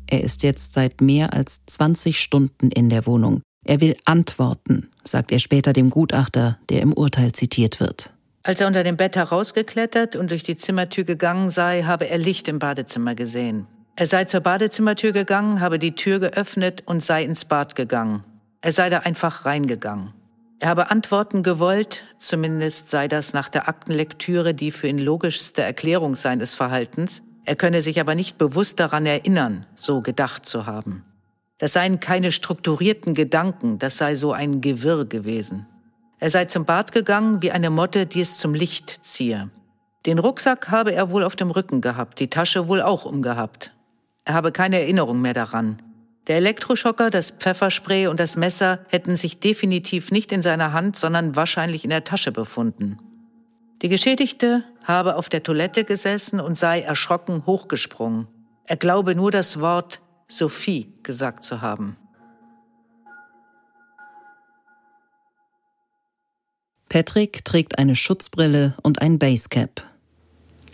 Er 0.09 0.23
ist 0.23 0.45
jetzt 0.45 0.73
seit 0.73 1.01
mehr 1.01 1.35
als 1.35 1.67
20 1.67 2.21
Stunden 2.21 2.71
in 2.71 2.89
der 2.89 3.07
Wohnung. 3.07 3.43
Er 3.65 3.81
will 3.81 3.97
antworten, 4.05 4.89
sagt 5.03 5.33
er 5.33 5.41
später 5.41 5.73
dem 5.73 5.91
Gutachter, 5.91 6.59
der 6.69 6.81
im 6.83 6.93
Urteil 6.93 7.33
zitiert 7.33 7.81
wird. 7.81 8.13
Als 8.45 8.61
er 8.61 8.69
unter 8.69 8.85
dem 8.85 8.97
Bett 8.97 9.17
herausgeklettert 9.17 10.15
und 10.15 10.31
durch 10.31 10.45
die 10.45 10.57
Zimmertür 10.57 11.03
gegangen 11.03 11.51
sei, 11.51 11.83
habe 11.83 12.09
er 12.09 12.19
Licht 12.19 12.47
im 12.47 12.61
Badezimmer 12.61 13.17
gesehen. 13.17 13.67
Er 13.97 14.07
sei 14.07 14.25
zur 14.25 14.41
Badezimmertür 14.41 15.11
gegangen, 15.11 15.61
habe 15.61 15.81
die 15.81 15.97
Tür 15.97 16.21
geöffnet 16.21 16.85
und 16.87 17.03
sei 17.03 17.25
ins 17.25 17.45
Bad 17.45 17.75
gegangen. 17.75 18.23
Er 18.61 18.73
sei 18.73 18.91
da 18.91 18.99
einfach 18.99 19.45
reingegangen. 19.45 20.15
Er 20.63 20.69
habe 20.69 20.91
Antworten 20.91 21.43
gewollt, 21.43 22.05
zumindest 22.19 22.91
sei 22.91 23.09
das 23.09 23.33
nach 23.33 23.49
der 23.49 23.67
Aktenlektüre 23.67 24.53
die 24.53 24.73
für 24.73 24.89
ihn 24.89 24.99
logischste 24.99 25.63
Erklärung 25.63 26.15
seines 26.15 26.55
Verhaltens, 26.55 27.23
er 27.47 27.57
könne 27.57 27.81
sich 27.81 27.99
aber 27.99 28.15
nicht 28.15 28.37
bewusst 28.37 28.79
daran 28.79 29.07
erinnern, 29.07 29.65
so 29.75 30.03
gedacht 30.03 30.45
zu 30.45 30.67
haben. 30.67 31.03
Das 31.57 31.73
seien 31.73 31.99
keine 31.99 32.31
strukturierten 32.31 33.15
Gedanken, 33.15 33.79
das 33.79 33.97
sei 33.97 34.15
so 34.15 34.33
ein 34.33 34.61
Gewirr 34.61 35.07
gewesen. 35.07 35.67
Er 36.19 36.29
sei 36.29 36.45
zum 36.45 36.67
Bad 36.67 36.93
gegangen 36.93 37.41
wie 37.41 37.51
eine 37.51 37.71
Motte, 37.71 38.05
die 38.05 38.21
es 38.21 38.37
zum 38.37 38.53
Licht 38.53 39.03
ziehe. 39.03 39.49
Den 40.05 40.19
Rucksack 40.19 40.71
habe 40.71 40.93
er 40.93 41.11
wohl 41.11 41.25
auf 41.25 41.37
dem 41.37 41.51
Rücken 41.51 41.81
gehabt, 41.81 42.21
die 42.21 42.29
Tasche 42.29 42.69
wohl 42.69 42.83
auch 42.83 43.07
umgehabt. 43.07 43.73
Er 44.27 44.35
habe 44.35 44.53
keine 44.53 44.79
Erinnerung 44.79 45.23
mehr 45.23 45.35
daran. 45.35 45.81
Der 46.31 46.37
Elektroschocker, 46.37 47.11
das 47.11 47.33
Pfefferspray 47.33 48.07
und 48.07 48.21
das 48.21 48.37
Messer 48.37 48.79
hätten 48.89 49.17
sich 49.17 49.41
definitiv 49.41 50.13
nicht 50.13 50.31
in 50.31 50.43
seiner 50.43 50.73
Hand, 50.73 50.95
sondern 50.95 51.35
wahrscheinlich 51.35 51.83
in 51.83 51.91
der 51.91 52.05
Tasche 52.05 52.31
befunden. 52.31 53.01
Die 53.83 53.89
Geschädigte 53.89 54.63
habe 54.85 55.17
auf 55.17 55.29
der 55.29 55.43
Toilette 55.43 55.83
gesessen 55.83 56.39
und 56.39 56.57
sei 56.57 56.83
erschrocken 56.83 57.47
hochgesprungen. 57.47 58.29
Er 58.65 58.77
glaube 58.77 59.17
nur 59.17 59.33
das 59.33 59.59
Wort 59.59 60.03
Sophie 60.29 60.95
gesagt 61.03 61.43
zu 61.43 61.63
haben. 61.63 61.97
Patrick 66.89 67.45
trägt 67.45 67.77
eine 67.77 67.97
Schutzbrille 67.97 68.77
und 68.83 69.03
ein 69.03 69.19
Basecap. 69.19 69.90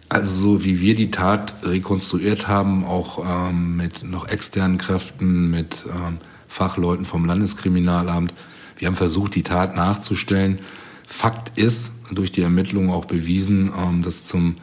Also 0.09 0.35
so 0.35 0.64
wie 0.64 0.81
wir 0.81 0.95
die 0.95 1.11
Tat 1.11 1.55
rekonstruiert 1.64 2.47
haben, 2.47 2.85
auch 2.85 3.25
ähm, 3.27 3.77
mit 3.77 4.05
noch 4.05 4.29
externen 4.29 4.79
Kräften, 4.79 5.51
mit 5.51 5.85
ähm, 5.88 6.19
Fachleuten 6.47 7.05
vom 7.05 7.25
Landeskriminalamt. 7.25 8.33
Wir 8.77 8.87
haben 8.87 8.95
versucht, 8.97 9.35
die 9.35 9.42
Tat 9.42 9.75
nachzustellen. 9.75 10.61
Fakt 11.07 11.59
ist, 11.59 11.90
durch 12.11 12.31
die 12.31 12.42
Ermittlungen 12.42 12.90
auch 12.90 13.07
bewiesen, 13.07 13.73
ähm, 13.77 14.03
dass 14.03 14.27
zum 14.27 14.57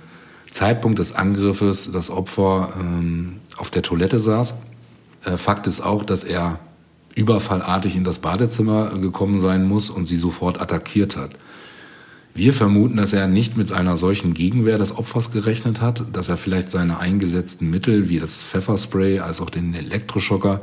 Zeitpunkt 0.49 0.99
des 0.99 1.13
Angriffes 1.13 1.91
das 1.91 2.09
Opfer 2.09 2.73
ähm, 2.79 3.37
auf 3.57 3.69
der 3.69 3.81
Toilette 3.81 4.19
saß. 4.19 4.55
Äh, 5.25 5.37
Fakt 5.37 5.67
ist 5.67 5.81
auch, 5.81 6.03
dass 6.03 6.23
er 6.23 6.59
überfallartig 7.15 7.95
in 7.95 8.03
das 8.03 8.19
Badezimmer 8.19 8.97
gekommen 8.99 9.39
sein 9.39 9.67
muss 9.67 9.89
und 9.89 10.05
sie 10.05 10.17
sofort 10.17 10.61
attackiert 10.61 11.17
hat. 11.17 11.31
Wir 12.35 12.51
vermuten, 12.51 12.97
dass 12.97 13.13
er 13.13 13.27
nicht 13.27 13.57
mit 13.57 13.71
einer 13.71 13.95
solchen 13.95 14.33
Gegenwehr 14.33 14.79
des 14.79 14.97
Opfers 14.97 15.31
gerechnet 15.31 15.81
hat, 15.81 16.03
dass 16.13 16.29
er 16.29 16.37
vielleicht 16.37 16.71
seine 16.71 16.99
eingesetzten 16.99 17.69
Mittel 17.69 18.09
wie 18.09 18.19
das 18.19 18.41
Pfefferspray 18.41 19.19
als 19.19 19.39
auch 19.39 19.51
den 19.51 19.75
Elektroschocker, 19.75 20.61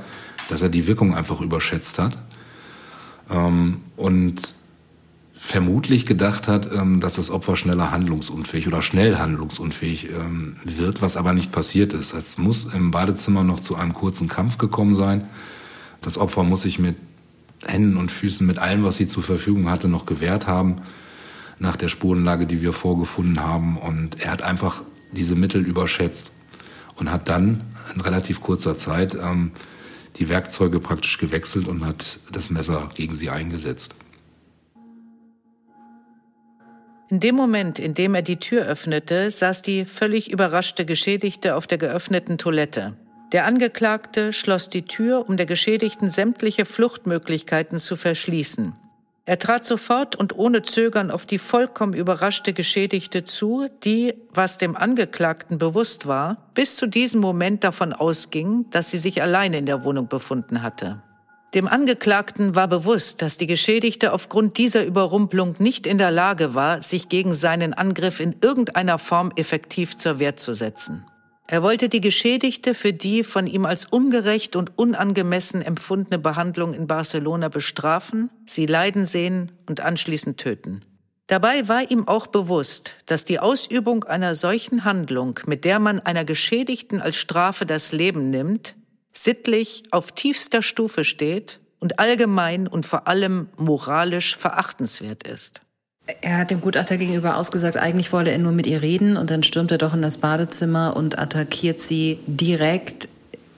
dass 0.49 0.63
er 0.63 0.69
die 0.69 0.89
Wirkung 0.89 1.15
einfach 1.15 1.41
überschätzt 1.41 2.01
hat 2.01 2.19
ähm, 3.31 3.83
und 3.97 4.57
vermutlich 5.33 6.07
gedacht 6.07 6.49
hat, 6.49 6.73
ähm, 6.73 6.99
dass 6.99 7.15
das 7.15 7.31
Opfer 7.31 7.55
schneller 7.55 7.93
handlungsunfähig 7.93 8.67
oder 8.67 8.83
schnell 8.83 9.19
handlungsunfähig 9.19 10.09
ähm, 10.11 10.57
wird, 10.65 11.03
was 11.03 11.17
aber 11.17 11.35
nicht 11.35 11.53
passiert 11.53 11.93
ist. 11.93 12.15
Es 12.15 12.37
muss 12.37 12.75
im 12.75 12.91
Badezimmer 12.91 13.45
noch 13.45 13.61
zu 13.61 13.77
einem 13.77 13.95
kurzen 13.95 14.27
Kampf 14.27 14.59
gekommen 14.59 14.97
sein. 14.97 15.29
Das 16.01 16.19
Opfer 16.19 16.43
muss 16.43 16.63
sich 16.63 16.81
mit 16.81 16.97
Händen 17.65 17.97
und 17.97 18.11
Füßen, 18.11 18.45
mit 18.45 18.59
allem, 18.59 18.83
was 18.83 18.97
sie 18.97 19.07
zur 19.07 19.23
Verfügung 19.23 19.71
hatte, 19.71 19.87
noch 19.87 20.05
gewehrt 20.05 20.49
haben 20.49 20.83
nach 21.61 21.77
der 21.77 21.89
Spurenlage, 21.89 22.47
die 22.47 22.63
wir 22.63 22.73
vorgefunden 22.73 23.41
haben. 23.41 23.77
Und 23.77 24.21
er 24.21 24.33
hat 24.33 24.43
einfach 24.43 24.83
diese 25.13 25.37
Mittel 25.37 25.65
überschätzt 25.65 26.33
und 26.97 27.13
hat 27.13 27.29
dann 27.29 27.63
in 27.95 28.01
relativ 28.01 28.41
kurzer 28.41 28.77
Zeit 28.77 29.15
ähm, 29.15 29.53
die 30.17 30.29
Werkzeuge 30.29 30.81
praktisch 30.81 31.19
gewechselt 31.19 31.69
und 31.69 31.85
hat 31.85 32.19
das 32.33 32.51
Messer 32.51 32.91
gegen 32.95 33.15
sie 33.15 33.31
eingesetzt. 33.31 33.95
In 37.09 37.19
dem 37.19 37.35
Moment, 37.35 37.79
in 37.79 37.95
dem 37.95 38.15
er 38.15 38.23
die 38.23 38.37
Tür 38.37 38.65
öffnete, 38.67 39.31
saß 39.31 39.63
die 39.63 39.85
völlig 39.85 40.31
überraschte 40.31 40.85
Geschädigte 40.85 41.57
auf 41.57 41.67
der 41.67 41.79
geöffneten 41.79 42.39
Toilette. 42.39 42.95
Der 43.33 43.47
Angeklagte 43.47 44.33
schloss 44.33 44.71
die 44.71 44.83
Tür, 44.83 45.29
um 45.29 45.37
der 45.37 45.47
Geschädigten 45.47 46.11
sämtliche 46.11 46.65
Fluchtmöglichkeiten 46.65 47.81
zu 47.81 47.97
verschließen. 47.97 48.75
Er 49.27 49.39
trat 49.39 49.67
sofort 49.67 50.17
und 50.17 50.37
ohne 50.37 50.63
Zögern 50.63 51.11
auf 51.11 51.27
die 51.27 51.39
vollkommen 51.39 51.95
überraschte 51.95 52.53
Geschädigte 52.53 53.23
zu, 53.23 53.69
die, 53.85 54.15
was 54.33 54.59
dem 54.59 54.77
Angeklagten 54.77 55.59
bewusst 55.59 56.07
war, 56.07 56.51
bis 56.55 56.77
zu 56.77 56.87
diesem 56.87 57.21
Moment 57.21 57.63
davon 57.63 57.93
ausging, 57.93 58.67
dass 58.71 58.91
sie 58.91 58.99
sich 58.99 59.23
allein 59.23 59.53
in 59.53 59.67
der 59.67 59.85
Wohnung 59.85 60.09
befunden 60.09 60.63
hatte. 60.63 61.03
Dem 61.55 61.67
Angeklagten 61.67 62.55
war 62.55 62.69
bewusst, 62.69 63.23
dass 63.23 63.37
die 63.37 63.49
Geschädigte 63.49 64.13
aufgrund 64.13 64.57
dieser 64.57 64.85
Überrumpelung 64.85 65.57
nicht 65.59 65.85
in 65.85 65.99
der 65.99 66.13
Lage 66.13 66.55
war, 66.55 66.81
sich 66.81 67.09
gegen 67.09 67.35
seinen 67.35 67.75
Angriff 67.75 68.21
in 68.21 68.37
irgendeiner 68.41 68.99
Form 68.99 69.33
effektiv 69.35 69.97
zur 69.97 70.21
Wehr 70.21 70.37
zu 70.37 70.55
setzen. 70.55 71.05
Er 71.53 71.65
wollte 71.65 71.89
die 71.89 72.01
Geschädigte 72.01 72.77
für 72.77 72.93
die 72.93 73.25
von 73.25 73.49
ihm 73.49 73.67
als 73.67 73.85
ungerecht 73.85 74.55
und 74.55 74.79
unangemessen 74.79 75.63
empfundene 75.63 76.21
Behandlung 76.21 76.75
in 76.75 76.87
Barcelona 76.87 77.49
bestrafen, 77.49 78.31
sie 78.47 78.67
leiden 78.67 79.05
sehen 79.05 79.51
und 79.67 79.81
anschließend 79.81 80.39
töten. 80.39 80.83
Dabei 81.27 81.67
war 81.67 81.91
ihm 81.91 82.07
auch 82.07 82.29
bewusst, 82.29 82.95
dass 83.07 83.25
die 83.25 83.41
Ausübung 83.41 84.05
einer 84.05 84.37
solchen 84.37 84.85
Handlung, 84.85 85.41
mit 85.45 85.65
der 85.65 85.81
man 85.81 85.99
einer 85.99 86.25
Geschädigten 86.25 87.01
als 87.01 87.17
Strafe 87.17 87.67
das 87.67 87.91
Leben 87.91 88.31
nimmt, 88.31 88.77
sittlich 89.13 89.83
auf 89.91 90.13
tiefster 90.13 90.63
Stufe 90.63 91.03
steht 91.03 91.59
und 91.81 91.99
allgemein 91.99 92.69
und 92.69 92.87
vor 92.87 93.09
allem 93.09 93.49
moralisch 93.57 94.37
verachtenswert 94.37 95.27
ist. 95.27 95.63
Er 96.21 96.39
hat 96.39 96.51
dem 96.51 96.61
Gutachter 96.61 96.97
gegenüber 96.97 97.37
ausgesagt, 97.37 97.77
eigentlich 97.77 98.13
wolle 98.13 98.31
er 98.31 98.39
nur 98.39 98.53
mit 98.53 98.67
ihr 98.67 98.83
reden 98.83 99.17
und 99.17 99.31
dann 99.31 99.43
stürmt 99.43 99.71
er 99.71 99.79
doch 99.79 99.95
in 99.95 100.03
das 100.03 100.19
Badezimmer 100.19 100.97
und 100.97 101.19
attackiert 101.19 101.81
sie 101.81 102.19
direkt. 102.27 103.09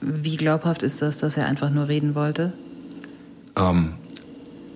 Wie 0.01 0.37
glaubhaft 0.37 0.83
ist 0.83 1.01
das, 1.01 1.17
dass 1.17 1.37
er 1.37 1.47
einfach 1.47 1.69
nur 1.69 1.87
reden 1.87 2.15
wollte? 2.15 2.53
Ähm, 3.55 3.93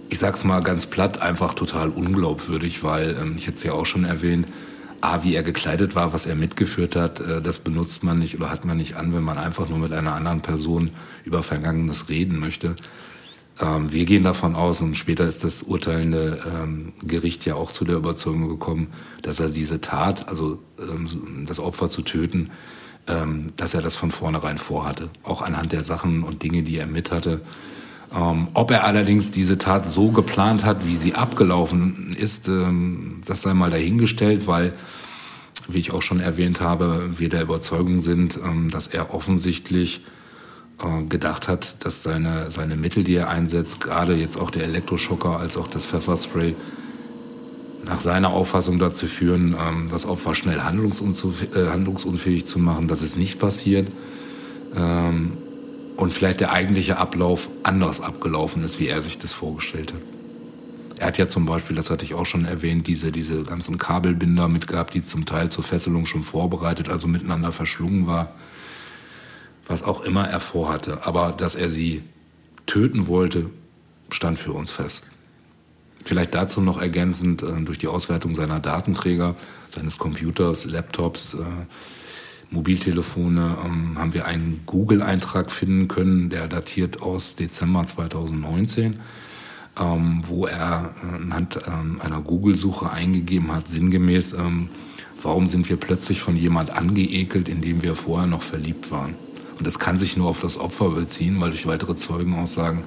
ich 0.10 0.20
sag's 0.20 0.44
mal 0.44 0.62
ganz 0.62 0.86
platt, 0.86 1.22
einfach 1.22 1.54
total 1.54 1.90
unglaubwürdig, 1.90 2.84
weil 2.84 3.18
ähm, 3.20 3.36
ich 3.38 3.48
hätte 3.48 3.58
es 3.58 3.64
ja 3.64 3.74
auch 3.74 3.86
schon 3.86 4.06
erwähnt, 4.06 4.48
A, 5.00 5.24
wie 5.24 5.36
er 5.36 5.44
gekleidet 5.44 5.96
war, 5.96 6.12
was 6.12 6.26
er 6.26 6.36
mitgeführt 6.36 6.96
hat, 6.96 7.20
äh, 7.20 7.42
das 7.42 7.60
benutzt 7.60 8.04
man 8.04 8.18
nicht 8.18 8.36
oder 8.36 8.50
hat 8.50 8.66
man 8.66 8.78
nicht 8.78 8.96
an, 8.96 9.14
wenn 9.14 9.24
man 9.24 9.38
einfach 9.38 9.70
nur 9.70 9.78
mit 9.78 9.92
einer 9.92 10.14
anderen 10.14 10.42
Person 10.42 10.92
über 11.24 11.44
Vergangenes 11.44 12.10
reden 12.10 12.40
möchte. 12.40 12.76
Ähm, 13.60 13.92
wir 13.92 14.06
gehen 14.06 14.24
davon 14.24 14.56
aus, 14.56 14.82
und 14.82 14.96
später 14.96 15.26
ist 15.28 15.44
das 15.44 15.64
urteilende 15.64 16.40
ähm, 16.46 16.94
Gericht 17.04 17.46
ja 17.46 17.56
auch 17.56 17.72
zu 17.72 17.86
der 17.86 17.96
Überzeugung 17.96 18.48
gekommen, 18.48 18.88
dass 19.22 19.40
er 19.40 19.50
diese 19.50 19.82
Tat, 19.82 20.28
also 20.28 20.60
ähm, 20.80 21.46
das 21.48 21.60
Opfer 21.60 21.90
zu 21.90 22.02
töten, 22.02 22.52
ähm, 23.08 23.54
dass 23.56 23.74
er 23.74 23.82
das 23.82 23.96
von 23.96 24.12
vornherein 24.12 24.58
vorhatte. 24.58 25.10
Auch 25.24 25.42
anhand 25.42 25.72
der 25.72 25.84
Sachen 25.84 26.24
und 26.24 26.44
Dinge, 26.44 26.64
die 26.64 26.78
er 26.78 26.88
mit 26.88 27.12
hatte. 27.12 27.42
Ähm, 28.16 28.48
ob 28.54 28.72
er 28.72 28.86
allerdings 28.86 29.32
diese 29.32 29.58
Tat 29.58 29.88
so 29.88 30.12
geplant 30.12 30.64
hat, 30.64 30.88
wie 30.88 30.96
sie 30.96 31.16
abgelaufen 31.16 32.16
ist, 32.18 32.48
ähm, 32.48 33.22
das 33.26 33.42
sei 33.42 33.54
mal 33.54 33.72
dahingestellt, 33.72 34.48
weil, 34.48 34.74
wie 35.68 35.80
ich 35.80 35.92
auch 35.92 36.02
schon 36.02 36.20
erwähnt 36.20 36.62
habe, 36.62 37.12
wir 37.18 37.30
der 37.30 37.42
Überzeugung 37.42 38.02
sind, 38.02 38.38
ähm, 38.38 38.70
dass 38.70 38.88
er 38.88 39.14
offensichtlich 39.14 40.04
gedacht 41.10 41.48
hat, 41.48 41.84
dass 41.86 42.04
seine, 42.04 42.52
seine 42.52 42.76
Mittel, 42.76 43.04
die 43.04 43.16
er 43.16 43.30
einsetzt, 43.30 43.82
gerade 43.82 44.16
jetzt 44.16 44.38
auch 44.38 44.52
der 44.52 44.64
Elektroschocker 44.64 45.40
als 45.40 45.58
auch 45.58 45.68
das 45.68 45.86
Pfefferspray, 45.86 46.56
nach 47.88 48.02
seiner 48.02 48.30
Auffassung 48.30 48.80
dazu 48.80 49.08
führen, 49.08 49.56
ähm, 49.60 49.90
das 49.90 50.06
Opfer 50.06 50.36
schnell 50.36 50.62
handlungsunfähig, 50.62 51.56
äh, 51.56 51.70
handlungsunfähig 51.70 52.46
zu 52.46 52.60
machen. 52.60 52.88
Das 52.88 53.02
ist 53.02 53.18
nicht 53.18 53.40
passiert. 53.40 53.88
Ähm, 54.76 55.34
und 55.96 56.14
vielleicht 56.14 56.42
der 56.42 56.52
eigentliche 56.52 56.98
Ablauf 56.98 57.50
anders 57.64 58.02
abgelaufen 58.02 58.64
ist, 58.64 58.80
wie 58.80 58.88
er 58.88 59.02
sich 59.02 59.18
das 59.18 59.34
vorgestellt 59.34 59.94
hat. 59.94 60.02
Er 61.00 61.08
hat 61.08 61.18
ja 61.18 61.28
zum 61.28 61.46
Beispiel, 61.46 61.76
das 61.76 61.90
hatte 61.90 62.06
ich 62.06 62.14
auch 62.14 62.26
schon 62.26 62.46
erwähnt, 62.46 62.88
diese, 62.88 63.12
diese 63.12 63.44
ganzen 63.44 63.78
Kabelbinder 63.78 64.48
mitgehabt, 64.48 64.94
die 64.94 65.04
zum 65.04 65.26
Teil 65.26 65.50
zur 65.50 65.64
Fesselung 65.64 66.06
schon 66.06 66.24
vorbereitet, 66.24 66.90
also 66.90 67.08
miteinander 67.08 67.52
verschlungen 67.52 68.08
war, 68.08 68.34
was 69.68 69.84
auch 69.84 70.02
immer 70.02 70.28
er 70.28 70.40
vorhatte. 70.40 71.06
Aber 71.06 71.32
dass 71.32 71.56
er 71.56 71.70
sie 71.70 72.04
töten 72.66 73.08
wollte, 73.08 73.50
stand 74.10 74.40
für 74.40 74.54
uns 74.54 74.72
fest. 74.72 75.06
Vielleicht 76.06 76.36
dazu 76.36 76.62
noch 76.62 76.80
ergänzend, 76.80 77.44
äh, 77.44 77.62
durch 77.64 77.78
die 77.78 77.88
Auswertung 77.88 78.34
seiner 78.34 78.60
Datenträger, 78.60 79.36
seines 79.70 79.98
Computers, 79.98 80.66
Laptops, 80.66 81.34
äh, 81.34 81.44
Mobiltelefone 82.50 83.58
ähm, 83.66 83.98
haben 84.00 84.14
wir 84.14 84.26
einen 84.26 84.62
Google-Eintrag 84.66 85.52
finden 85.52 85.90
können, 85.90 86.30
der 86.30 86.48
datiert 86.48 87.02
aus 87.02 87.36
Dezember 87.36 87.86
2019, 87.86 89.02
ähm, 89.78 90.22
wo 90.26 90.46
er 90.46 90.94
äh, 91.04 91.16
anhand 91.16 91.60
ähm, 91.68 92.00
einer 92.02 92.22
Google-Suche 92.22 92.90
eingegeben 92.90 93.54
hat, 93.54 93.68
sinngemäß, 93.68 94.36
warum 95.22 95.48
sind 95.48 95.68
wir 95.68 95.76
plötzlich 95.76 96.22
von 96.22 96.38
jemand 96.38 96.70
angeekelt, 96.70 97.50
in 97.50 97.62
dem 97.62 97.82
wir 97.82 97.96
vorher 97.96 98.28
noch 98.28 98.44
verliebt 98.44 98.92
waren. 98.92 99.16
Und 99.58 99.66
das 99.66 99.80
kann 99.80 99.98
sich 99.98 100.18
nur 100.18 100.30
auf 100.30 100.40
das 100.40 100.58
Opfer 100.58 100.90
beziehen, 100.90 101.40
weil 101.40 101.50
durch 101.50 101.66
weitere 101.66 101.96
Zeugenaussagen 101.96 102.84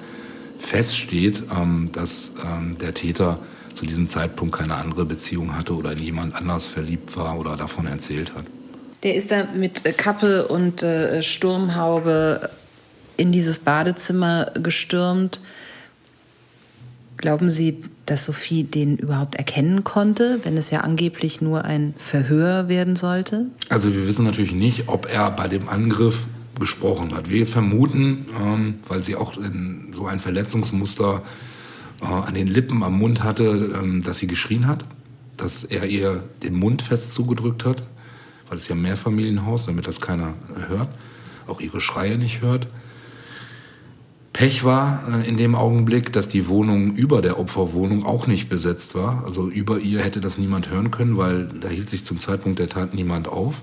feststeht, 0.59 1.43
ähm, 1.55 1.89
dass 1.91 2.31
ähm, 2.45 2.77
der 2.79 2.93
Täter 2.93 3.39
zu 3.73 3.85
diesem 3.85 4.07
Zeitpunkt 4.07 4.55
keine 4.55 4.75
andere 4.75 5.05
Beziehung 5.05 5.55
hatte 5.55 5.73
oder 5.75 5.93
in 5.93 5.99
jemand 5.99 6.35
anders 6.35 6.65
verliebt 6.65 7.15
war 7.17 7.39
oder 7.39 7.55
davon 7.55 7.87
erzählt 7.87 8.33
hat. 8.35 8.45
Der 9.03 9.15
ist 9.15 9.31
da 9.31 9.47
mit 9.55 9.83
Kappe 9.97 10.47
und 10.47 10.83
äh, 10.83 11.23
Sturmhaube 11.23 12.49
in 13.17 13.31
dieses 13.31 13.59
Badezimmer 13.59 14.51
gestürmt. 14.61 15.41
Glauben 17.17 17.49
Sie, 17.51 17.83
dass 18.05 18.25
Sophie 18.25 18.63
den 18.63 18.97
überhaupt 18.97 19.35
erkennen 19.35 19.83
konnte, 19.83 20.39
wenn 20.43 20.57
es 20.57 20.69
ja 20.71 20.81
angeblich 20.81 21.39
nur 21.39 21.65
ein 21.65 21.93
Verhör 21.97 22.67
werden 22.67 22.95
sollte? 22.95 23.45
Also 23.69 23.93
wir 23.93 24.07
wissen 24.07 24.25
natürlich 24.25 24.53
nicht, 24.53 24.87
ob 24.87 25.11
er 25.11 25.31
bei 25.31 25.47
dem 25.47 25.69
Angriff 25.69 26.25
gesprochen 26.61 27.13
hat. 27.13 27.29
Wir 27.29 27.45
vermuten, 27.45 28.27
ähm, 28.41 28.75
weil 28.87 29.03
sie 29.03 29.17
auch 29.17 29.33
so 29.91 30.05
ein 30.05 30.19
Verletzungsmuster 30.21 31.21
äh, 32.01 32.05
an 32.05 32.33
den 32.33 32.47
Lippen, 32.47 32.83
am 32.83 32.97
Mund 32.97 33.21
hatte, 33.21 33.77
ähm, 33.81 34.01
dass 34.03 34.19
sie 34.19 34.27
geschrien 34.27 34.67
hat, 34.67 34.85
dass 35.35 35.65
er 35.65 35.87
ihr 35.87 36.23
den 36.41 36.55
Mund 36.55 36.81
fest 36.81 37.13
zugedrückt 37.13 37.65
hat 37.65 37.83
weil 38.51 38.57
es 38.57 38.67
ja 38.67 38.75
ein 38.75 38.81
Mehrfamilienhaus, 38.81 39.65
damit 39.65 39.87
das 39.87 40.01
keiner 40.01 40.33
hört, 40.67 40.89
auch 41.47 41.61
ihre 41.61 41.79
Schreie 41.79 42.17
nicht 42.17 42.41
hört. 42.41 42.67
Pech 44.33 44.65
war 44.65 45.07
äh, 45.07 45.27
in 45.27 45.37
dem 45.37 45.55
Augenblick, 45.55 46.11
dass 46.11 46.27
die 46.27 46.49
Wohnung 46.49 46.93
über 46.95 47.21
der 47.21 47.39
Opferwohnung 47.39 48.05
auch 48.05 48.27
nicht 48.27 48.49
besetzt 48.49 48.93
war. 48.93 49.23
Also 49.23 49.47
über 49.49 49.79
ihr 49.79 50.01
hätte 50.01 50.19
das 50.19 50.37
niemand 50.37 50.69
hören 50.69 50.91
können, 50.91 51.15
weil 51.15 51.45
da 51.45 51.69
hielt 51.69 51.89
sich 51.89 52.03
zum 52.03 52.19
Zeitpunkt 52.19 52.59
der 52.59 52.67
Tat 52.67 52.93
niemand 52.93 53.29
auf. 53.29 53.61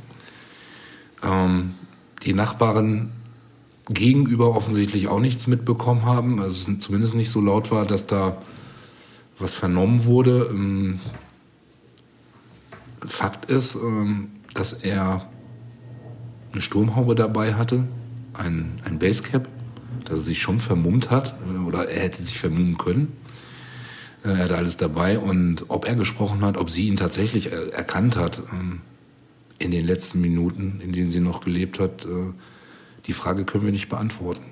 Ähm, 1.23 1.75
die 2.25 2.33
Nachbarn 2.33 3.13
gegenüber 3.89 4.55
offensichtlich 4.55 5.09
auch 5.09 5.21
nichts 5.21 5.47
mitbekommen 5.47 6.05
haben. 6.05 6.41
Also 6.41 6.71
es 6.71 6.81
zumindest 6.81 7.15
nicht 7.15 7.31
so 7.31 7.41
laut 7.41 7.71
war, 7.71 7.87
dass 7.87 8.07
da 8.07 8.43
was 9.39 9.55
vernommen 9.55 10.05
wurde. 10.05 10.49
Ähm, 10.51 11.01
Fakt 13.07 13.49
ist, 13.49 13.77
ähm, 13.77 14.31
dass 14.55 14.73
er 14.73 15.29
eine 16.53 16.61
Sturmhaube 16.61 17.15
dabei 17.15 17.55
hatte, 17.55 17.85
ein, 18.35 18.73
ein 18.85 18.99
Basecap, 18.99 19.49
dass 20.05 20.19
er 20.19 20.25
sich 20.25 20.41
schon 20.41 20.61
vermummt 20.61 21.11
hat 21.11 21.37
äh, 21.49 21.59
oder 21.59 21.89
er 21.89 22.03
hätte 22.03 22.23
sich 22.23 22.39
vermummen 22.39 22.77
können. 22.77 23.13
Äh, 24.25 24.31
er 24.31 24.39
hatte 24.45 24.57
alles 24.57 24.77
dabei 24.77 25.19
und 25.19 25.67
ob 25.69 25.87
er 25.87 25.95
gesprochen 25.95 26.45
hat, 26.45 26.57
ob 26.57 26.71
sie 26.71 26.89
ihn 26.89 26.97
tatsächlich 26.97 27.53
erkannt 27.53 28.17
hat 28.17 28.43
ähm, 28.53 28.81
in 29.59 29.71
den 29.71 29.87
letzten 29.87 30.21
Minuten, 30.21 30.81
in 30.83 30.93
denen 30.93 31.11
sie 31.11 31.21
noch 31.21 31.41
gelebt 31.41 31.81
hat, 31.81 32.05
äh, 32.05 32.33
die 33.07 33.13
Frage 33.13 33.45
können 33.45 33.65
wir 33.65 33.73
nicht 33.73 33.89
beantworten. 33.89 34.45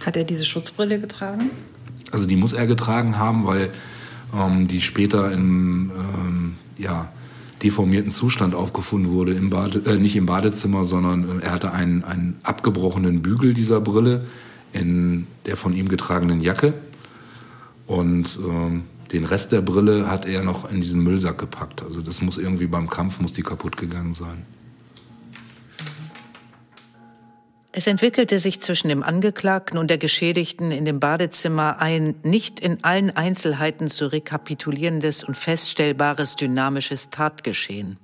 Hat 0.00 0.16
er 0.16 0.24
diese 0.24 0.44
Schutzbrille 0.44 0.98
getragen? 0.98 1.50
Also 2.10 2.26
die 2.26 2.36
muss 2.36 2.52
er 2.52 2.66
getragen 2.66 3.18
haben, 3.18 3.46
weil 3.46 3.70
ähm, 4.34 4.68
die 4.68 4.80
später 4.80 5.32
im 5.32 5.90
ähm, 5.96 6.56
ja, 6.76 7.12
deformierten 7.62 8.12
Zustand 8.12 8.54
aufgefunden 8.54 9.12
wurde, 9.12 9.34
im 9.34 9.50
Bade, 9.50 9.78
äh, 9.90 9.96
nicht 9.96 10.16
im 10.16 10.26
Badezimmer, 10.26 10.84
sondern 10.84 11.40
äh, 11.40 11.44
er 11.44 11.52
hatte 11.52 11.72
einen, 11.72 12.04
einen 12.04 12.38
abgebrochenen 12.42 13.22
Bügel 13.22 13.54
dieser 13.54 13.80
Brille 13.80 14.26
in 14.72 15.26
der 15.46 15.56
von 15.56 15.74
ihm 15.74 15.88
getragenen 15.88 16.40
Jacke 16.40 16.74
und 17.86 18.38
äh, 18.38 18.80
den 19.14 19.24
Rest 19.24 19.52
der 19.52 19.60
Brille 19.60 20.10
hat 20.10 20.26
er 20.26 20.42
noch 20.42 20.68
in 20.68 20.80
diesen 20.80 21.02
Müllsack 21.02 21.38
gepackt. 21.38 21.82
Also 21.82 22.02
das 22.02 22.20
muss 22.20 22.36
irgendwie 22.36 22.66
beim 22.66 22.90
Kampf 22.90 23.20
muss 23.20 23.32
die 23.32 23.42
kaputt 23.42 23.76
gegangen 23.76 24.12
sein. 24.12 24.44
Es 27.70 27.86
entwickelte 27.86 28.38
sich 28.38 28.60
zwischen 28.60 28.88
dem 28.88 29.02
Angeklagten 29.02 29.78
und 29.78 29.88
der 29.88 29.98
Geschädigten 29.98 30.70
in 30.70 30.84
dem 30.84 31.00
Badezimmer 31.00 31.80
ein 31.80 32.14
nicht 32.22 32.60
in 32.60 32.82
allen 32.82 33.10
Einzelheiten 33.16 33.88
zu 33.88 34.06
rekapitulierendes 34.06 35.24
und 35.24 35.36
feststellbares 35.36 36.36
dynamisches 36.36 37.10
Tatgeschehen. 37.10 37.98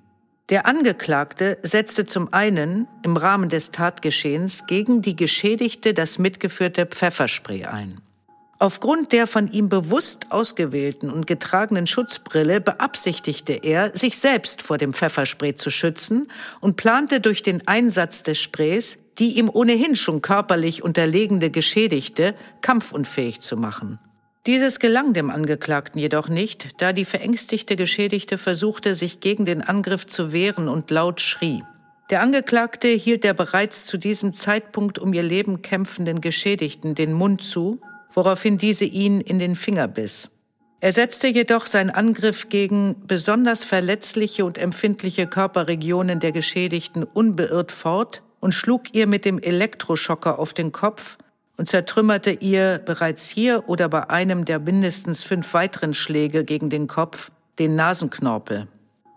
Der 0.49 0.66
Angeklagte 0.66 1.59
setzte 1.62 2.07
zum 2.07 2.33
einen 2.33 2.88
im 3.05 3.16
Rahmen 3.16 3.49
des 3.49 3.70
Tatgeschehens 3.70 4.66
gegen 4.66 5.03
die 5.03 5.14
Geschädigte 5.14 5.94
das 5.94 6.18
mitgeführte 6.18 6.87
Pfefferspray 6.87 7.66
ein. 7.66 8.01
Aufgrund 8.61 9.11
der 9.12 9.27
von 9.27 9.51
ihm 9.51 9.68
bewusst 9.68 10.27
ausgewählten 10.31 11.11
und 11.11 11.27
getragenen 11.27 11.88
Schutzbrille 11.88 12.61
beabsichtigte 12.61 13.55
er, 13.55 13.90
sich 13.96 14.18
selbst 14.18 14.62
vor 14.62 14.79
dem 14.79 14.92
Pfefferspray 14.92 15.57
zu 15.57 15.70
schützen 15.70 16.31
und 16.61 16.77
plante 16.77 17.20
durch 17.20 17.42
den 17.42 17.66
Einsatz 17.66 18.23
des 18.23 18.38
Sprays 18.38 18.99
die 19.20 19.37
ihm 19.38 19.51
ohnehin 19.53 19.96
schon 19.96 20.23
körperlich 20.23 20.83
unterlegene 20.83 21.51
Geschädigte 21.51 22.35
kampfunfähig 22.62 23.40
zu 23.40 23.57
machen. 23.57 23.99
Dieses 24.46 24.81
gelang 24.81 25.12
dem 25.12 25.29
Angeklagten 25.29 26.01
jedoch 26.01 26.29
nicht, 26.29 26.81
da 26.81 26.94
die 26.94 27.05
verängstigte 27.05 27.77
Geschädigte 27.77 28.38
versuchte, 28.38 28.94
sich 28.94 29.20
gegen 29.20 29.44
den 29.44 29.61
Angriff 29.61 30.07
zu 30.07 30.33
wehren 30.33 30.68
und 30.68 30.90
laut 30.90 31.20
schrie. 31.20 31.62
Der 32.09 32.23
Angeklagte 32.23 32.88
hielt 32.88 33.23
der 33.23 33.35
bereits 33.35 33.85
zu 33.85 33.99
diesem 33.99 34.33
Zeitpunkt 34.33 34.99
um 34.99 35.12
ihr 35.12 35.23
Leben 35.23 35.61
kämpfenden 35.61 36.23
Geschädigten 36.23 36.94
den 36.94 37.12
Mund 37.12 37.44
zu, 37.44 37.81
woraufhin 38.12 38.59
diese 38.59 38.85
ihn 38.85 39.20
in 39.20 39.38
den 39.38 39.57
Finger 39.57 39.88
biss. 39.88 40.31
Er 40.81 40.92
setzte 40.92 41.29
jedoch 41.29 41.66
seinen 41.66 41.90
Angriff 41.90 42.49
gegen 42.49 42.96
besonders 43.07 43.64
verletzliche 43.64 44.44
und 44.44 44.57
empfindliche 44.57 45.27
Körperregionen 45.27 46.20
der 46.20 46.33
Geschädigten 46.33 47.05
unbeirrt 47.05 47.70
fort, 47.70 48.23
und 48.40 48.55
schlug 48.55 48.94
ihr 48.94 49.07
mit 49.07 49.25
dem 49.25 49.38
Elektroschocker 49.38 50.38
auf 50.38 50.53
den 50.53 50.73
Kopf 50.73 51.18
und 51.57 51.68
zertrümmerte 51.68 52.31
ihr 52.31 52.79
bereits 52.79 53.29
hier 53.29 53.68
oder 53.68 53.88
bei 53.88 54.09
einem 54.09 54.44
der 54.46 54.59
mindestens 54.59 55.23
fünf 55.23 55.53
weiteren 55.55 55.94
Schläge 55.94 56.44
gegen 56.44 56.70
den 56.70 56.88
Kopf 56.88 57.31
den 57.59 57.77
Nasenknorpel. 57.77 58.66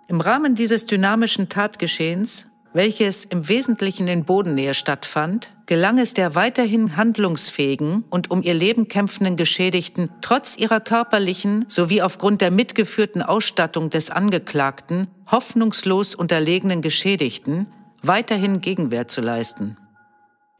Im 0.10 0.20
Rahmen 0.20 0.54
dieses 0.56 0.86
dynamischen 0.86 1.48
Tatgeschehens, 1.48 2.48
welches 2.74 3.24
im 3.24 3.48
Wesentlichen 3.48 4.10
in 4.10 4.26
Bodennähe 4.26 4.74
stattfand, 4.74 5.53
gelang 5.65 5.97
es 5.97 6.13
der 6.13 6.36
weiterhin 6.36 6.97
handlungsfähigen 6.97 8.04
und 8.10 8.32
um 8.32 8.43
ihr 8.43 8.54
Leben 8.54 8.88
kämpfenden 8.88 9.38
Geschädigten, 9.38 10.10
trotz 10.21 10.58
ihrer 10.58 10.80
körperlichen 10.80 11.65
sowie 11.67 12.02
aufgrund 12.02 12.41
der 12.41 12.52
mitgeführten 12.52 13.21
Ausstattung 13.21 13.89
des 13.89 14.10
Angeklagten, 14.10 15.08
hoffnungslos 15.32 16.15
unterlegenen 16.15 16.82
Geschädigten, 16.82 17.67
weiterhin 18.02 18.62
Gegenwehr 18.62 19.08
zu 19.08 19.21
leisten. 19.21 19.78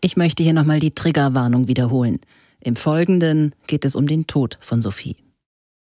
Ich 0.01 0.17
möchte 0.17 0.43
hier 0.43 0.53
nochmal 0.53 0.79
die 0.79 0.95
Triggerwarnung 0.95 1.67
wiederholen. 1.67 2.19
Im 2.59 2.75
Folgenden 2.75 3.53
geht 3.67 3.85
es 3.85 3.95
um 3.95 4.07
den 4.07 4.27
Tod 4.27 4.57
von 4.61 4.81
Sophie. 4.81 5.17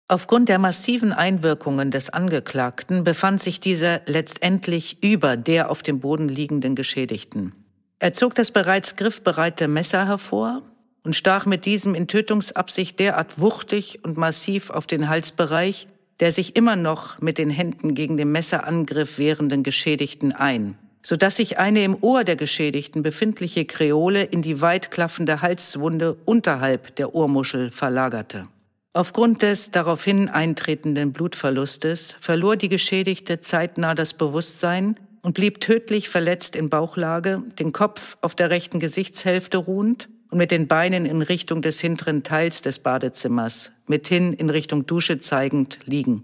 Aufgrund 0.08 0.48
der 0.48 0.60
massiven 0.60 1.12
Einwirkungen 1.12 1.90
des 1.90 2.10
Angeklagten 2.10 3.02
befand 3.02 3.42
sich 3.42 3.58
dieser 3.58 4.02
letztendlich 4.06 5.02
über 5.02 5.36
der 5.36 5.70
auf 5.70 5.82
dem 5.82 5.98
Boden 5.98 6.28
liegenden 6.28 6.76
Geschädigten. 6.76 7.52
Er 7.98 8.12
zog 8.12 8.34
das 8.34 8.50
bereits 8.50 8.96
griffbereite 8.96 9.68
Messer 9.68 10.06
hervor 10.06 10.62
und 11.02 11.16
stach 11.16 11.46
mit 11.46 11.66
diesem 11.66 11.94
in 11.94 12.08
Tötungsabsicht 12.08 12.98
derart 13.00 13.40
wuchtig 13.40 14.00
und 14.02 14.16
massiv 14.16 14.70
auf 14.70 14.86
den 14.86 15.08
Halsbereich 15.08 15.88
der 16.20 16.32
sich 16.32 16.56
immer 16.56 16.76
noch 16.76 17.20
mit 17.20 17.38
den 17.38 17.50
Händen 17.50 17.94
gegen 17.94 18.16
den 18.16 18.32
Messerangriff 18.32 19.18
wehrenden 19.18 19.62
Geschädigten 19.62 20.32
ein, 20.32 20.78
so 21.02 21.16
dass 21.16 21.36
sich 21.36 21.58
eine 21.58 21.84
im 21.84 21.96
Ohr 22.00 22.24
der 22.24 22.36
Geschädigten 22.36 23.02
befindliche 23.02 23.64
Kreole 23.64 24.22
in 24.22 24.42
die 24.42 24.60
weit 24.60 24.90
klaffende 24.90 25.42
Halswunde 25.42 26.16
unterhalb 26.24 26.96
der 26.96 27.14
Ohrmuschel 27.14 27.70
verlagerte. 27.70 28.48
Aufgrund 28.94 29.42
des 29.42 29.72
daraufhin 29.72 30.30
eintretenden 30.30 31.12
Blutverlustes 31.12 32.16
verlor 32.18 32.56
die 32.56 32.70
Geschädigte 32.70 33.40
zeitnah 33.40 33.94
das 33.94 34.14
Bewusstsein 34.14 34.96
und 35.26 35.32
blieb 35.32 35.60
tödlich 35.60 36.08
verletzt 36.08 36.54
in 36.54 36.70
Bauchlage, 36.70 37.42
den 37.58 37.72
Kopf 37.72 38.16
auf 38.20 38.36
der 38.36 38.50
rechten 38.50 38.78
Gesichtshälfte 38.78 39.56
ruhend 39.56 40.08
und 40.30 40.38
mit 40.38 40.52
den 40.52 40.68
Beinen 40.68 41.04
in 41.04 41.20
Richtung 41.20 41.62
des 41.62 41.80
hinteren 41.80 42.22
Teils 42.22 42.62
des 42.62 42.78
Badezimmers, 42.78 43.72
mithin 43.88 44.32
in 44.32 44.50
Richtung 44.50 44.86
Dusche 44.86 45.18
zeigend, 45.18 45.80
liegen. 45.84 46.22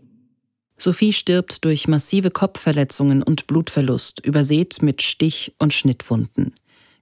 Sophie 0.79 1.13
stirbt 1.13 1.65
durch 1.65 1.89
massive 1.89 2.31
Kopfverletzungen 2.31 3.25
und 3.25 3.49
Blutverlust, 3.49 4.25
übersät 4.25 4.83
mit 4.83 5.03
Stich- 5.03 5.53
und 5.59 5.73
Schnittwunden. 5.73 6.55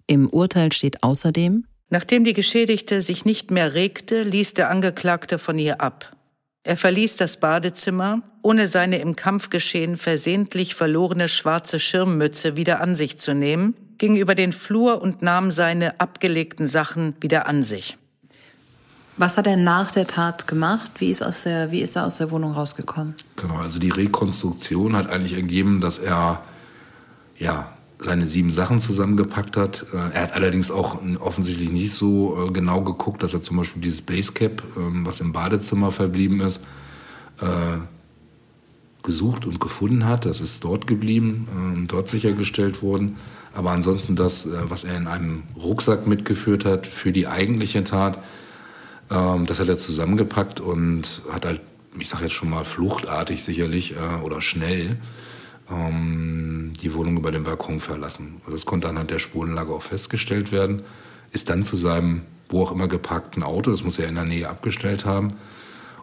Im 0.07 0.27
Urteil 0.31 0.73
steht 0.73 1.03
außerdem, 1.03 1.67
Nachdem 1.91 2.25
die 2.25 2.33
Geschädigte 2.33 3.03
sich 3.03 3.27
nicht 3.27 3.51
mehr 3.51 3.75
regte, 3.75 4.23
ließ 4.23 4.55
der 4.55 4.71
Angeklagte 4.71 5.39
von 5.39 5.59
ihr 5.59 5.83
ab. 5.83 6.17
Er 6.63 6.77
verließ 6.77 7.17
das 7.17 7.39
Badezimmer, 7.39 8.23
ohne 8.43 8.69
seine 8.69 8.99
im 8.99 9.17
Kampfgeschehen 9.17 9.97
versehentlich 9.97 10.75
verlorene 10.75 11.29
schwarze 11.29 11.81
Schirmmütze 11.81 12.55
wieder 12.55 12.81
an 12.81 12.97
sich 12.97 13.19
zu 13.19 13.35
nehmen, 13.35 13.75
ging 13.97 14.17
über 14.17 14.35
den 14.35 14.53
Flur 14.53 15.01
und 15.01 15.23
nahm 15.23 15.51
seine 15.51 16.01
abgelegten 16.01 16.67
Sachen 16.67 17.15
wieder 17.21 17.47
an 17.47 17.65
sich. 17.65 17.97
Was 19.17 19.37
hat 19.37 19.47
er 19.47 19.57
nach 19.57 19.91
der 19.91 20.07
Tat 20.07 20.47
gemacht? 20.47 20.93
Wie 20.99 21.11
ist, 21.11 21.23
aus 21.23 21.43
der, 21.43 21.71
wie 21.71 21.81
ist 21.81 21.97
er 21.97 22.07
aus 22.07 22.19
der 22.19 22.31
Wohnung 22.31 22.53
rausgekommen? 22.53 23.15
Genau, 23.37 23.57
also 23.57 23.79
die 23.79 23.91
Rekonstruktion 23.91 24.97
hat 24.97 25.11
eigentlich 25.11 25.35
ergeben, 25.35 25.81
dass 25.81 25.99
er 25.99 26.43
ja 27.39 27.73
seine 28.03 28.27
sieben 28.27 28.51
Sachen 28.51 28.81
zusammengepackt 28.81 29.57
hat. 29.57 29.87
Äh, 29.93 30.15
er 30.15 30.23
hat 30.23 30.33
allerdings 30.33 30.71
auch 30.71 30.99
offensichtlich 31.21 31.71
nicht 31.71 31.93
so 31.93 32.47
äh, 32.49 32.53
genau 32.53 32.81
geguckt, 32.83 33.23
dass 33.23 33.35
er 33.35 33.43
zum 33.43 33.59
Beispiel 33.59 33.83
dieses 33.83 34.03
Basecap, 34.03 34.63
ähm, 34.77 35.05
was 35.05 35.21
im 35.21 35.33
Badezimmer 35.33 35.93
verblieben 35.93 36.41
ist, 36.41 36.65
äh, 37.41 37.79
gesucht 39.03 39.47
und 39.47 39.61
gefunden 39.61 40.07
hat. 40.07 40.25
Das 40.27 40.41
ist 40.41 40.63
dort 40.63 40.87
geblieben, 40.87 41.87
dort 41.89 42.11
sichergestellt 42.11 42.83
worden. 42.83 43.17
Aber 43.55 43.71
ansonsten 43.71 44.15
das, 44.15 44.47
was 44.65 44.85
er 44.85 44.95
in 44.95 45.07
einem 45.07 45.45
Rucksack 45.57 46.07
mitgeführt 46.07 46.67
hat 46.67 46.87
für 46.87 47.11
die 47.11 47.27
eigentliche 47.27 47.83
Tat, 47.83 48.19
ähm, 49.11 49.47
das 49.47 49.59
hat 49.59 49.71
er 49.71 49.79
zusammengepackt 49.79 50.61
und 50.61 51.23
hat 51.33 51.47
halt, 51.47 51.61
ich 51.99 52.11
sage 52.11 52.25
jetzt 52.25 52.35
schon 52.35 52.51
mal 52.51 52.67
fluchtartig 52.67 53.43
sicherlich 53.43 53.95
oder 54.23 54.43
schnell 54.43 54.99
ähm, 55.71 56.73
die 56.81 56.95
Wohnung 56.95 57.17
über 57.17 57.31
den 57.31 57.45
Balkon 57.45 57.81
verlassen. 57.81 58.37
Also 58.41 58.53
das 58.53 58.67
konnte 58.67 58.89
anhand 58.89 59.11
der 59.11 59.19
Spurenlage 59.19 59.73
auch 59.73 59.83
festgestellt 59.83 60.53
werden. 60.53 60.83
Ist 61.33 61.49
dann 61.49 61.63
zu 61.63 61.77
seinem, 61.77 62.23
wo 62.49 62.63
auch 62.63 62.73
immer 62.73 62.89
geparkten 62.89 63.43
Auto, 63.43 63.71
das 63.71 63.85
muss 63.85 63.99
er 63.99 64.09
in 64.09 64.17
der 64.17 64.25
Nähe 64.25 64.49
abgestellt 64.49 65.05
haben, 65.05 65.35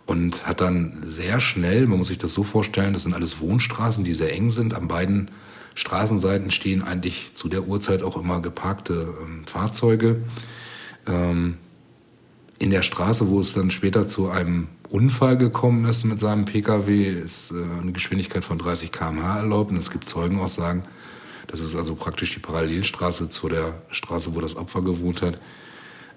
und 0.05 0.47
hat 0.47 0.61
dann 0.61 0.99
sehr 1.03 1.41
schnell, 1.41 1.85
man 1.85 1.97
muss 1.97 2.07
sich 2.07 2.17
das 2.17 2.33
so 2.33 2.43
vorstellen, 2.43 2.93
das 2.93 3.03
sind 3.03 3.13
alles 3.13 3.41
Wohnstraßen, 3.41 4.05
die 4.05 4.13
sehr 4.13 4.33
eng 4.33 4.51
sind. 4.51 4.73
An 4.73 4.87
beiden 4.87 5.31
Straßenseiten 5.75 6.49
stehen 6.49 6.81
eigentlich 6.81 7.31
zu 7.35 7.49
der 7.49 7.67
Uhrzeit 7.67 8.01
auch 8.01 8.15
immer 8.15 8.41
geparkte 8.41 9.13
ähm, 9.21 9.43
Fahrzeuge. 9.45 10.21
Ähm, 11.05 11.57
in 12.57 12.69
der 12.69 12.81
Straße, 12.81 13.27
wo 13.27 13.39
es 13.39 13.53
dann 13.53 13.69
später 13.69 14.07
zu 14.07 14.29
einem 14.29 14.69
Unfall 14.89 15.37
gekommen 15.37 15.85
ist 15.85 16.03
mit 16.03 16.19
seinem 16.19 16.45
Pkw, 16.45 17.09
ist 17.09 17.51
äh, 17.51 17.81
eine 17.81 17.91
Geschwindigkeit 17.91 18.45
von 18.45 18.57
30 18.57 18.91
km/h 18.91 19.37
erlaubt. 19.37 19.71
Und 19.71 19.77
es 19.77 19.91
gibt 19.91 20.07
Zeugenaussagen, 20.07 20.83
das 21.47 21.59
ist 21.61 21.75
also 21.75 21.95
praktisch 21.95 22.33
die 22.33 22.39
Parallelstraße 22.39 23.29
zu 23.29 23.49
der 23.49 23.81
Straße, 23.89 24.35
wo 24.35 24.41
das 24.41 24.55
Opfer 24.55 24.81
gewohnt 24.81 25.21
hat, 25.21 25.41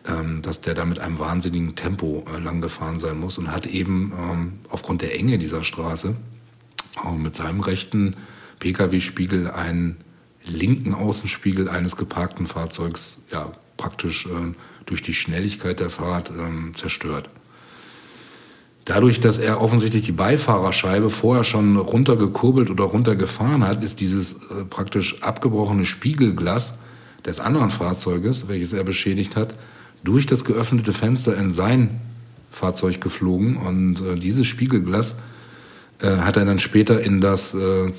ähm, 0.06 0.42
dass 0.42 0.60
der 0.60 0.74
da 0.74 0.84
mit 0.84 0.98
einem 0.98 1.18
wahnsinnigen 1.18 1.76
Tempo 1.76 2.24
äh, 2.32 2.38
lang 2.38 2.60
gefahren 2.60 2.98
sein 2.98 3.18
muss 3.18 3.38
und 3.38 3.50
hat 3.50 3.66
eben 3.66 4.12
ähm, 4.18 4.52
aufgrund 4.68 5.02
der 5.02 5.14
Enge 5.14 5.38
dieser 5.38 5.64
Straße 5.64 6.16
mit 7.16 7.36
seinem 7.36 7.60
rechten 7.60 8.16
Pkw-Spiegel 8.58 9.50
einen 9.50 9.98
linken 10.44 10.92
Außenspiegel 10.92 11.68
eines 11.68 11.96
geparkten 11.96 12.46
Fahrzeugs 12.48 13.22
ja 13.30 13.52
praktisch 13.76 14.26
äh, 14.26 14.54
durch 14.86 15.02
die 15.02 15.14
Schnelligkeit 15.14 15.78
der 15.78 15.88
Fahrt 15.88 16.32
zerstört. 16.74 17.30
Dadurch, 18.90 19.20
dass 19.20 19.38
er 19.38 19.60
offensichtlich 19.60 20.02
die 20.02 20.10
Beifahrerscheibe 20.10 21.10
vorher 21.10 21.44
schon 21.44 21.76
runtergekurbelt 21.76 22.70
oder 22.70 22.82
runtergefahren 22.82 23.64
hat, 23.64 23.84
ist 23.84 24.00
dieses 24.00 24.32
äh, 24.32 24.64
praktisch 24.68 25.22
abgebrochene 25.22 25.86
Spiegelglas 25.86 26.80
des 27.24 27.38
anderen 27.38 27.70
Fahrzeuges, 27.70 28.48
welches 28.48 28.72
er 28.72 28.82
beschädigt 28.82 29.36
hat, 29.36 29.54
durch 30.02 30.26
das 30.26 30.44
geöffnete 30.44 30.92
Fenster 30.92 31.36
in 31.36 31.52
sein 31.52 32.00
Fahrzeug 32.50 33.00
geflogen. 33.00 33.58
Und 33.58 34.00
äh, 34.00 34.16
dieses 34.16 34.48
Spiegelglas 34.48 35.14
äh, 36.00 36.16
hat 36.16 36.36
er 36.36 36.44
dann 36.44 36.58
später 36.58 37.00
in 37.00 37.20
das 37.20 37.54
äh, 37.54 37.92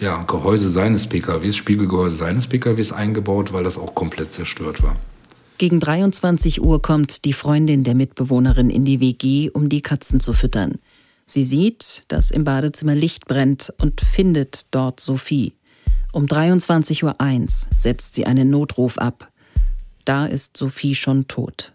ja, 0.00 0.22
Gehäuse 0.22 0.70
seines 0.70 1.06
PKWs, 1.08 1.56
Spiegelgehäuse 1.56 2.16
seines 2.16 2.46
PKWs 2.46 2.90
eingebaut, 2.90 3.52
weil 3.52 3.64
das 3.64 3.76
auch 3.76 3.94
komplett 3.94 4.32
zerstört 4.32 4.82
war. 4.82 4.96
Gegen 5.58 5.80
23 5.80 6.60
Uhr 6.60 6.82
kommt 6.82 7.24
die 7.24 7.32
Freundin 7.32 7.82
der 7.82 7.94
Mitbewohnerin 7.94 8.68
in 8.68 8.84
die 8.84 9.00
WG, 9.00 9.48
um 9.50 9.70
die 9.70 9.80
Katzen 9.80 10.20
zu 10.20 10.34
füttern. 10.34 10.78
Sie 11.24 11.44
sieht, 11.44 12.04
dass 12.08 12.30
im 12.30 12.44
Badezimmer 12.44 12.94
Licht 12.94 13.26
brennt 13.26 13.72
und 13.78 14.02
findet 14.02 14.66
dort 14.74 15.00
Sophie. 15.00 15.54
Um 16.12 16.26
23.01 16.26 17.04
Uhr 17.04 17.70
setzt 17.78 18.14
sie 18.14 18.26
einen 18.26 18.50
Notruf 18.50 18.98
ab. 18.98 19.30
Da 20.04 20.26
ist 20.26 20.58
Sophie 20.58 20.94
schon 20.94 21.26
tot. 21.26 21.72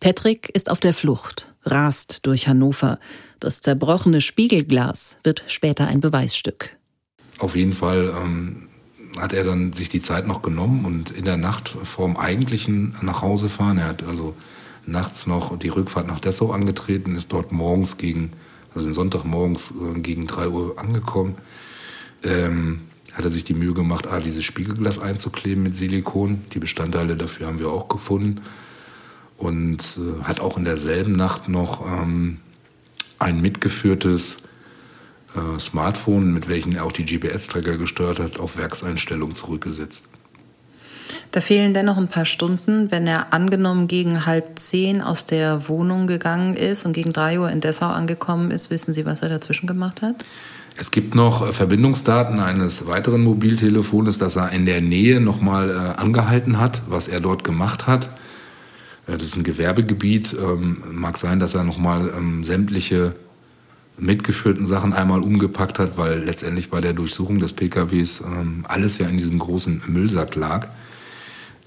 Patrick 0.00 0.48
ist 0.54 0.70
auf 0.70 0.80
der 0.80 0.94
Flucht, 0.94 1.52
rast 1.64 2.26
durch 2.26 2.48
Hannover. 2.48 2.98
Das 3.40 3.60
zerbrochene 3.60 4.22
Spiegelglas 4.22 5.16
wird 5.22 5.44
später 5.46 5.86
ein 5.86 6.00
Beweisstück. 6.00 6.76
Auf 7.38 7.56
jeden 7.56 7.72
Fall 7.72 8.12
ähm, 8.20 8.68
hat 9.18 9.32
er 9.32 9.44
dann 9.44 9.72
sich 9.72 9.88
die 9.88 10.02
Zeit 10.02 10.26
noch 10.26 10.42
genommen 10.42 10.84
und 10.84 11.10
in 11.10 11.24
der 11.24 11.36
Nacht 11.36 11.76
vorm 11.82 12.16
eigentlichen 12.16 12.96
Nachhausefahren, 13.02 13.78
er 13.78 13.88
hat 13.88 14.02
also 14.04 14.34
nachts 14.86 15.26
noch 15.26 15.58
die 15.58 15.68
Rückfahrt 15.68 16.06
nach 16.06 16.20
Dessau 16.20 16.50
angetreten, 16.52 17.16
ist 17.16 17.32
dort 17.32 17.52
morgens 17.52 17.98
gegen, 17.98 18.32
also 18.74 18.92
Sonntagmorgens 18.92 19.72
äh, 19.72 20.00
gegen 20.00 20.26
drei 20.26 20.48
Uhr 20.48 20.78
angekommen, 20.78 21.36
ähm, 22.22 22.82
hat 23.12 23.24
er 23.24 23.30
sich 23.30 23.44
die 23.44 23.54
Mühe 23.54 23.74
gemacht, 23.74 24.06
ah, 24.06 24.20
dieses 24.20 24.44
Spiegelglas 24.44 24.98
einzukleben 24.98 25.62
mit 25.62 25.74
Silikon. 25.74 26.44
Die 26.52 26.58
Bestandteile 26.58 27.14
dafür 27.16 27.46
haben 27.46 27.58
wir 27.58 27.68
auch 27.68 27.88
gefunden. 27.88 28.40
Und 29.36 29.98
äh, 29.98 30.24
hat 30.24 30.40
auch 30.40 30.56
in 30.56 30.64
derselben 30.64 31.12
Nacht 31.12 31.48
noch 31.48 31.84
ähm, 31.86 32.38
ein 33.18 33.42
mitgeführtes 33.42 34.38
äh, 35.36 35.58
Smartphone, 35.58 36.32
mit 36.32 36.48
welchen 36.48 36.74
er 36.74 36.84
auch 36.84 36.92
die 36.92 37.04
GPS-Tracker 37.04 37.76
gesteuert 37.76 38.18
hat, 38.18 38.38
auf 38.38 38.56
Werkseinstellung 38.56 39.34
zurückgesetzt. 39.34 40.06
Da 41.30 41.40
fehlen 41.40 41.74
dennoch 41.74 41.96
ein 41.96 42.08
paar 42.08 42.24
Stunden. 42.24 42.90
Wenn 42.90 43.06
er 43.06 43.32
angenommen 43.32 43.86
gegen 43.86 44.26
halb 44.26 44.58
zehn 44.58 45.00
aus 45.00 45.24
der 45.24 45.68
Wohnung 45.68 46.06
gegangen 46.06 46.54
ist 46.54 46.84
und 46.84 46.92
gegen 46.92 47.12
drei 47.12 47.40
Uhr 47.40 47.50
in 47.50 47.60
Dessau 47.60 47.88
angekommen 47.88 48.50
ist, 48.50 48.70
wissen 48.70 48.92
Sie, 48.92 49.06
was 49.06 49.22
er 49.22 49.28
dazwischen 49.28 49.66
gemacht 49.66 50.02
hat? 50.02 50.24
Es 50.76 50.90
gibt 50.90 51.14
noch 51.14 51.46
äh, 51.46 51.52
Verbindungsdaten 51.52 52.40
eines 52.40 52.86
weiteren 52.86 53.22
Mobiltelefones, 53.22 54.18
das 54.18 54.36
er 54.36 54.50
in 54.50 54.66
der 54.66 54.80
Nähe 54.80 55.20
nochmal 55.20 55.70
äh, 55.70 56.00
angehalten 56.00 56.58
hat, 56.58 56.82
was 56.86 57.08
er 57.08 57.20
dort 57.20 57.44
gemacht 57.44 57.86
hat. 57.86 58.06
Äh, 59.06 59.12
das 59.12 59.22
ist 59.22 59.36
ein 59.36 59.44
Gewerbegebiet. 59.44 60.34
Ähm, 60.34 60.82
mag 60.90 61.18
sein, 61.18 61.40
dass 61.40 61.54
er 61.54 61.64
nochmal 61.64 62.12
ähm, 62.16 62.44
sämtliche 62.44 63.14
mitgeführten 63.98 64.66
Sachen 64.66 64.92
einmal 64.92 65.20
umgepackt 65.20 65.78
hat, 65.78 65.96
weil 65.96 66.24
letztendlich 66.24 66.70
bei 66.70 66.80
der 66.80 66.92
Durchsuchung 66.92 67.38
des 67.38 67.52
PKWs 67.52 68.20
ähm, 68.20 68.64
alles 68.66 68.98
ja 68.98 69.06
in 69.06 69.18
diesem 69.18 69.38
großen 69.38 69.82
Müllsack 69.86 70.34
lag. 70.34 70.68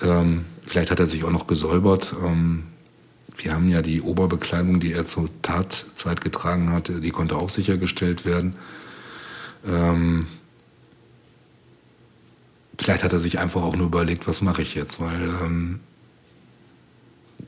Ähm, 0.01 0.45
vielleicht 0.65 0.91
hat 0.91 0.99
er 0.99 1.07
sich 1.07 1.23
auch 1.23 1.31
noch 1.31 1.47
gesäubert. 1.47 2.13
Ähm, 2.23 2.63
wir 3.38 3.53
haben 3.53 3.69
ja 3.69 3.81
die 3.81 4.01
Oberbekleidung, 4.01 4.79
die 4.79 4.93
er 4.93 5.05
zur 5.05 5.29
Tatzeit 5.41 6.21
getragen 6.21 6.71
hatte, 6.71 7.01
die 7.01 7.11
konnte 7.11 7.35
auch 7.35 7.49
sichergestellt 7.49 8.25
werden. 8.25 8.55
Ähm, 9.65 10.27
vielleicht 12.77 13.03
hat 13.03 13.13
er 13.13 13.19
sich 13.19 13.39
einfach 13.39 13.63
auch 13.63 13.75
nur 13.75 13.88
überlegt, 13.88 14.27
was 14.27 14.41
mache 14.41 14.61
ich 14.61 14.75
jetzt, 14.75 14.99
weil 14.99 15.33
ähm, 15.43 15.79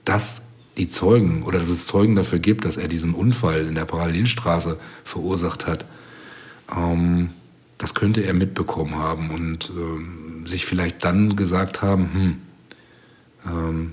das 0.04 0.42
die 0.78 0.90
Zeugen 0.90 1.44
oder 1.44 1.60
dass 1.60 1.70
es 1.70 1.88
Zeugen 1.88 2.16
dafür 2.16 2.40
gibt, 2.40 2.66
dass 2.66 2.78
er 2.78 2.88
diesen 2.88 3.14
Unfall 3.14 3.66
in 3.66 3.76
der 3.76 3.86
Parallelstraße 3.86 4.80
verursacht 5.04 5.68
hat, 5.68 5.86
ähm, 6.76 7.32
das 7.78 7.94
könnte 7.94 8.22
er 8.22 8.34
mitbekommen 8.34 8.96
haben 8.96 9.30
und 9.30 9.72
ähm, 9.76 10.46
sich 10.46 10.66
vielleicht 10.66 11.04
dann 11.04 11.36
gesagt 11.36 11.82
haben, 11.82 12.14
hm, 12.14 12.38
ähm, 13.46 13.92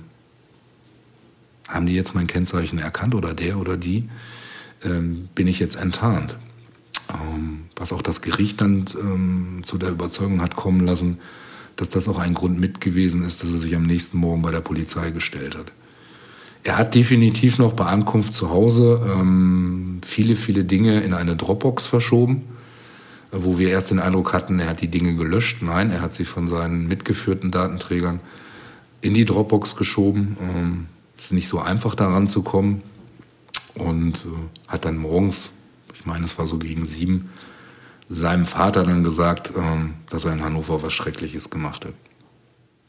haben 1.67 1.85
die 1.85 1.93
jetzt 1.93 2.15
mein 2.15 2.27
Kennzeichen 2.27 2.79
erkannt 2.79 3.15
oder 3.15 3.33
der 3.33 3.57
oder 3.57 3.77
die, 3.77 4.09
ähm, 4.83 5.29
bin 5.35 5.47
ich 5.47 5.59
jetzt 5.59 5.75
enttarnt. 5.75 6.37
Ähm, 7.09 7.65
was 7.75 7.93
auch 7.93 8.01
das 8.01 8.21
Gericht 8.21 8.61
dann 8.61 8.85
ähm, 8.99 9.61
zu 9.65 9.77
der 9.77 9.89
Überzeugung 9.89 10.41
hat 10.41 10.55
kommen 10.55 10.85
lassen, 10.85 11.19
dass 11.75 11.89
das 11.89 12.07
auch 12.07 12.19
ein 12.19 12.33
Grund 12.33 12.59
mit 12.59 12.81
gewesen 12.81 13.23
ist, 13.23 13.43
dass 13.43 13.51
er 13.51 13.57
sich 13.57 13.75
am 13.75 13.83
nächsten 13.83 14.17
Morgen 14.17 14.41
bei 14.41 14.51
der 14.51 14.61
Polizei 14.61 15.11
gestellt 15.11 15.57
hat. 15.57 15.71
Er 16.65 16.79
hat 16.79 16.95
definitiv 16.95 17.59
noch 17.59 17.73
bei 17.73 17.85
Ankunft 17.85 18.33
zu 18.33 18.49
Hause 18.49 18.99
ähm, 19.05 20.01
viele, 20.03 20.35
viele 20.35 20.65
Dinge 20.65 21.01
in 21.01 21.13
eine 21.13 21.35
Dropbox 21.35 21.85
verschoben, 21.85 22.45
wo 23.31 23.59
wir 23.59 23.69
erst 23.69 23.91
den 23.91 23.99
Eindruck 23.99 24.33
hatten, 24.33 24.59
er 24.59 24.69
hat 24.69 24.81
die 24.81 24.87
Dinge 24.87 25.15
gelöscht. 25.15 25.61
Nein, 25.61 25.91
er 25.91 26.01
hat 26.01 26.15
sie 26.15 26.25
von 26.25 26.47
seinen 26.47 26.87
mitgeführten 26.87 27.51
Datenträgern 27.51 28.19
in 29.01 29.13
die 29.13 29.25
Dropbox 29.25 29.75
geschoben. 29.75 30.37
Ähm, 30.41 30.85
ist 31.15 31.33
nicht 31.33 31.47
so 31.47 31.59
einfach 31.59 31.93
daran 31.93 32.27
zu 32.27 32.41
kommen 32.41 32.81
und 33.75 34.25
äh, 34.25 34.67
hat 34.67 34.85
dann 34.85 34.97
morgens, 34.97 35.51
ich 35.93 36.07
meine, 36.07 36.25
es 36.25 36.39
war 36.39 36.47
so 36.47 36.57
gegen 36.57 36.85
sieben, 36.85 37.29
seinem 38.09 38.47
Vater 38.47 38.83
dann 38.83 39.03
gesagt, 39.03 39.53
ähm, 39.55 39.93
dass 40.09 40.25
er 40.25 40.33
in 40.33 40.43
Hannover 40.43 40.81
was 40.81 40.93
Schreckliches 40.93 41.51
gemacht 41.51 41.85
hat. 41.85 41.93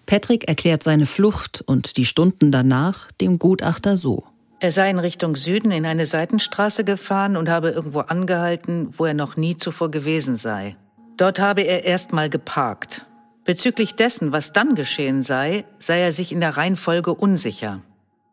Patrick 0.06 0.48
erklärt 0.48 0.82
seine 0.82 1.06
Flucht 1.06 1.62
und 1.66 1.96
die 1.96 2.04
Stunden 2.04 2.52
danach 2.52 3.10
dem 3.20 3.38
Gutachter 3.38 3.96
so. 3.96 4.24
Er 4.58 4.70
sei 4.70 4.88
in 4.88 4.98
Richtung 4.98 5.36
Süden 5.36 5.70
in 5.70 5.84
eine 5.84 6.06
Seitenstraße 6.06 6.84
gefahren 6.84 7.36
und 7.36 7.50
habe 7.50 7.70
irgendwo 7.70 8.00
angehalten, 8.00 8.88
wo 8.96 9.04
er 9.04 9.14
noch 9.14 9.36
nie 9.36 9.56
zuvor 9.56 9.90
gewesen 9.90 10.36
sei. 10.36 10.76
Dort 11.16 11.40
habe 11.40 11.62
er 11.62 11.84
erstmal 11.84 12.30
geparkt. 12.30 13.04
Bezüglich 13.44 13.94
dessen, 13.96 14.32
was 14.32 14.52
dann 14.52 14.74
geschehen 14.74 15.22
sei, 15.22 15.64
sei 15.78 16.00
er 16.00 16.12
sich 16.12 16.32
in 16.32 16.40
der 16.40 16.56
Reihenfolge 16.56 17.12
unsicher. 17.12 17.82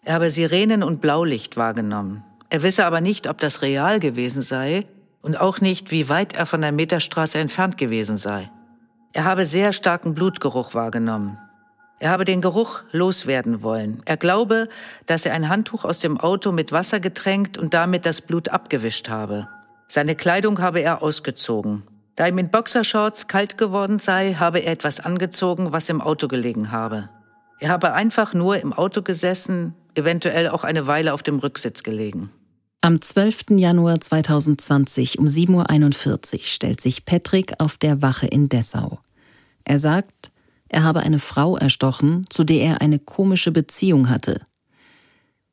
Er 0.04 0.16
habe 0.16 0.32
Sirenen 0.32 0.84
und 0.84 1.02
Blaulicht 1.02 1.58
wahrgenommen. 1.58 2.24
Er 2.50 2.64
wisse 2.64 2.86
aber 2.86 3.02
nicht, 3.02 3.28
ob 3.28 3.40
das 3.40 3.62
real 3.62 4.00
gewesen 4.00 4.42
sei 4.42 4.86
und 5.22 5.40
auch 5.40 5.60
nicht, 5.60 5.92
wie 5.92 6.08
weit 6.08 6.34
er 6.34 6.46
von 6.46 6.62
der 6.62 6.72
Meterstraße 6.72 7.40
entfernt 7.40 7.78
gewesen 7.78 8.18
sei. 8.18 8.50
Er 9.14 9.26
habe 9.26 9.46
sehr 9.46 9.74
starken 9.74 10.14
Blutgeruch 10.14 10.74
wahrgenommen. 10.74 11.38
Er 12.04 12.10
habe 12.10 12.26
den 12.26 12.42
Geruch 12.42 12.82
loswerden 12.92 13.64
wollen. 13.64 14.02
Er 14.04 14.18
glaube, 14.18 14.68
dass 15.06 15.26
er 15.26 15.32
ein 15.32 15.48
Handtuch 15.48 15.86
aus 15.86 16.00
dem 16.00 16.20
Auto 16.20 16.52
mit 16.52 16.74
Wasser 16.74 17.00
getränkt 17.00 17.58
und 17.58 17.74
damit 17.74 18.06
das 18.06 18.20
Blut 18.20 18.50
abgewischt 18.50 19.08
habe. 19.08 19.48
Seine 19.88 20.14
Kleidung 20.14 20.60
habe 20.60 20.82
er 20.82 21.02
ausgezogen. 21.02 21.84
Da 22.18 22.28
ihm 22.28 22.40
in 22.40 22.52
Boxershorts 22.52 23.30
kalt 23.30 23.58
geworden 23.58 24.00
sei, 24.00 24.34
habe 24.34 24.60
er 24.60 24.74
etwas 24.74 25.00
angezogen, 25.00 25.72
was 25.72 25.88
im 25.88 26.02
Auto 26.02 26.28
gelegen 26.28 26.74
habe. 26.74 27.08
Er 27.62 27.70
habe 27.70 27.94
einfach 27.94 28.34
nur 28.34 28.60
im 28.60 28.74
Auto 28.74 29.02
gesessen, 29.02 29.74
eventuell 29.96 30.50
auch 30.50 30.66
eine 30.66 30.88
Weile 30.88 31.14
auf 31.14 31.24
dem 31.24 31.40
Rücksitz 31.40 31.84
gelegen. 31.84 32.32
Am 32.82 33.00
12. 33.00 33.52
Januar 33.52 34.02
2020 34.02 35.20
um 35.20 35.28
7.41 35.28 36.34
Uhr 36.34 36.40
stellt 36.42 36.82
sich 36.82 37.06
Patrick 37.06 37.54
auf 37.60 37.78
der 37.78 38.02
Wache 38.02 38.28
in 38.28 38.50
Dessau. 38.50 39.00
Er 39.64 39.80
sagt, 39.80 40.33
er 40.74 40.84
habe 40.84 41.02
eine 41.02 41.20
Frau 41.20 41.56
erstochen, 41.58 42.26
zu 42.30 42.44
der 42.44 42.62
er 42.64 42.82
eine 42.82 43.00
komische 43.00 43.52
Beziehung 43.52 44.10
hatte. 44.10 44.42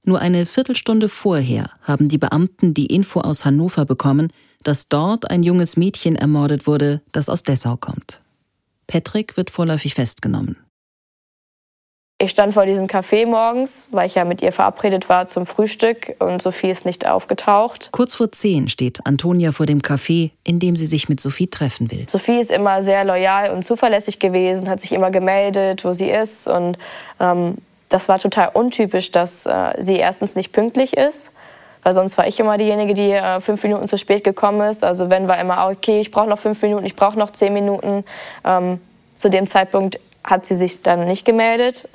Nur 0.03 0.21
eine 0.21 0.47
Viertelstunde 0.47 1.09
vorher 1.09 1.71
haben 1.83 2.09
die 2.09 2.19
Beamten 2.19 2.73
die 2.73 2.87
Info 2.87 3.21
aus 3.21 3.45
Hannover 3.45 3.85
bekommen, 3.85 4.33
dass 4.63 4.89
dort 4.89 5.31
ein 5.31 5.43
junges 5.43 5.77
Mädchen 5.77 6.17
ermordet 6.17 6.67
wurde, 6.67 7.03
das 7.13 7.29
aus 7.29 7.43
Dessau 7.43 7.77
kommt. 7.77 8.23
Patrick 8.87 9.37
wird 9.37 9.51
vorläufig 9.51 9.95
festgenommen. 9.95 10.57
Ich 12.23 12.33
stand 12.33 12.53
vor 12.53 12.67
diesem 12.67 12.87
Café 12.87 13.25
morgens, 13.25 13.89
weil 13.93 14.07
ich 14.07 14.15
ja 14.15 14.27
mit 14.27 14.43
ihr 14.43 14.53
verabredet 14.53 15.09
war 15.09 15.27
zum 15.27 15.47
Frühstück 15.47 16.17
und 16.19 16.43
Sophie 16.43 16.69
ist 16.69 16.85
nicht 16.85 17.07
aufgetaucht. 17.07 17.89
Kurz 17.93 18.15
vor 18.15 18.31
zehn 18.31 18.69
steht 18.69 19.07
Antonia 19.07 19.53
vor 19.53 19.65
dem 19.65 19.81
Café, 19.81 20.31
in 20.45 20.59
dem 20.59 20.77
sie 20.77 20.85
sich 20.85 21.09
mit 21.09 21.19
Sophie 21.19 21.47
treffen 21.47 21.91
will. 21.91 22.05
Sophie 22.11 22.39
ist 22.39 22.51
immer 22.51 22.83
sehr 22.83 23.05
loyal 23.05 23.51
und 23.53 23.65
zuverlässig 23.65 24.19
gewesen, 24.19 24.69
hat 24.69 24.81
sich 24.81 24.93
immer 24.93 25.11
gemeldet, 25.11 25.83
wo 25.83 25.95
sie 25.95 26.11
ist 26.11 26.47
und 26.47 26.77
ähm, 27.21 27.57
das 27.89 28.11
war 28.11 28.19
total 28.19 28.51
untypisch, 28.53 29.11
dass 29.13 29.47
äh, 29.47 29.73
sie 29.79 29.97
erstens 29.97 30.37
nicht 30.37 30.53
pünktlich 30.53 30.99
ist, 30.99 31.33
weil 31.83 31.95
sonst 31.95 32.19
war 32.19 32.27
ich 32.27 32.39
immer 32.39 32.59
diejenige, 32.59 32.93
die 32.93 33.13
äh, 33.13 33.41
fünf 33.41 33.63
Minuten 33.63 33.89
zu 33.89 33.97
spät 33.97 34.25
gekommen 34.25 34.61
ist. 34.69 34.85
Also 34.85 35.09
wenn 35.09 35.27
war 35.27 35.41
immer, 35.41 35.71
okay, 35.71 36.01
ich 36.01 36.11
brauche 36.11 36.29
noch 36.29 36.39
fünf 36.39 36.61
Minuten, 36.61 36.85
ich 36.85 36.97
brauche 36.97 37.19
noch 37.19 37.31
zehn 37.31 37.55
Minuten. 37.55 38.05
Ähm, 38.45 38.79
zu 39.17 39.29
dem 39.29 39.47
Zeitpunkt 39.47 40.01
hat 40.25 40.45
sie 40.45 40.55
sich 40.55 40.83
dann 40.83 41.07
nicht 41.07 41.25
gemeldet. 41.25 41.89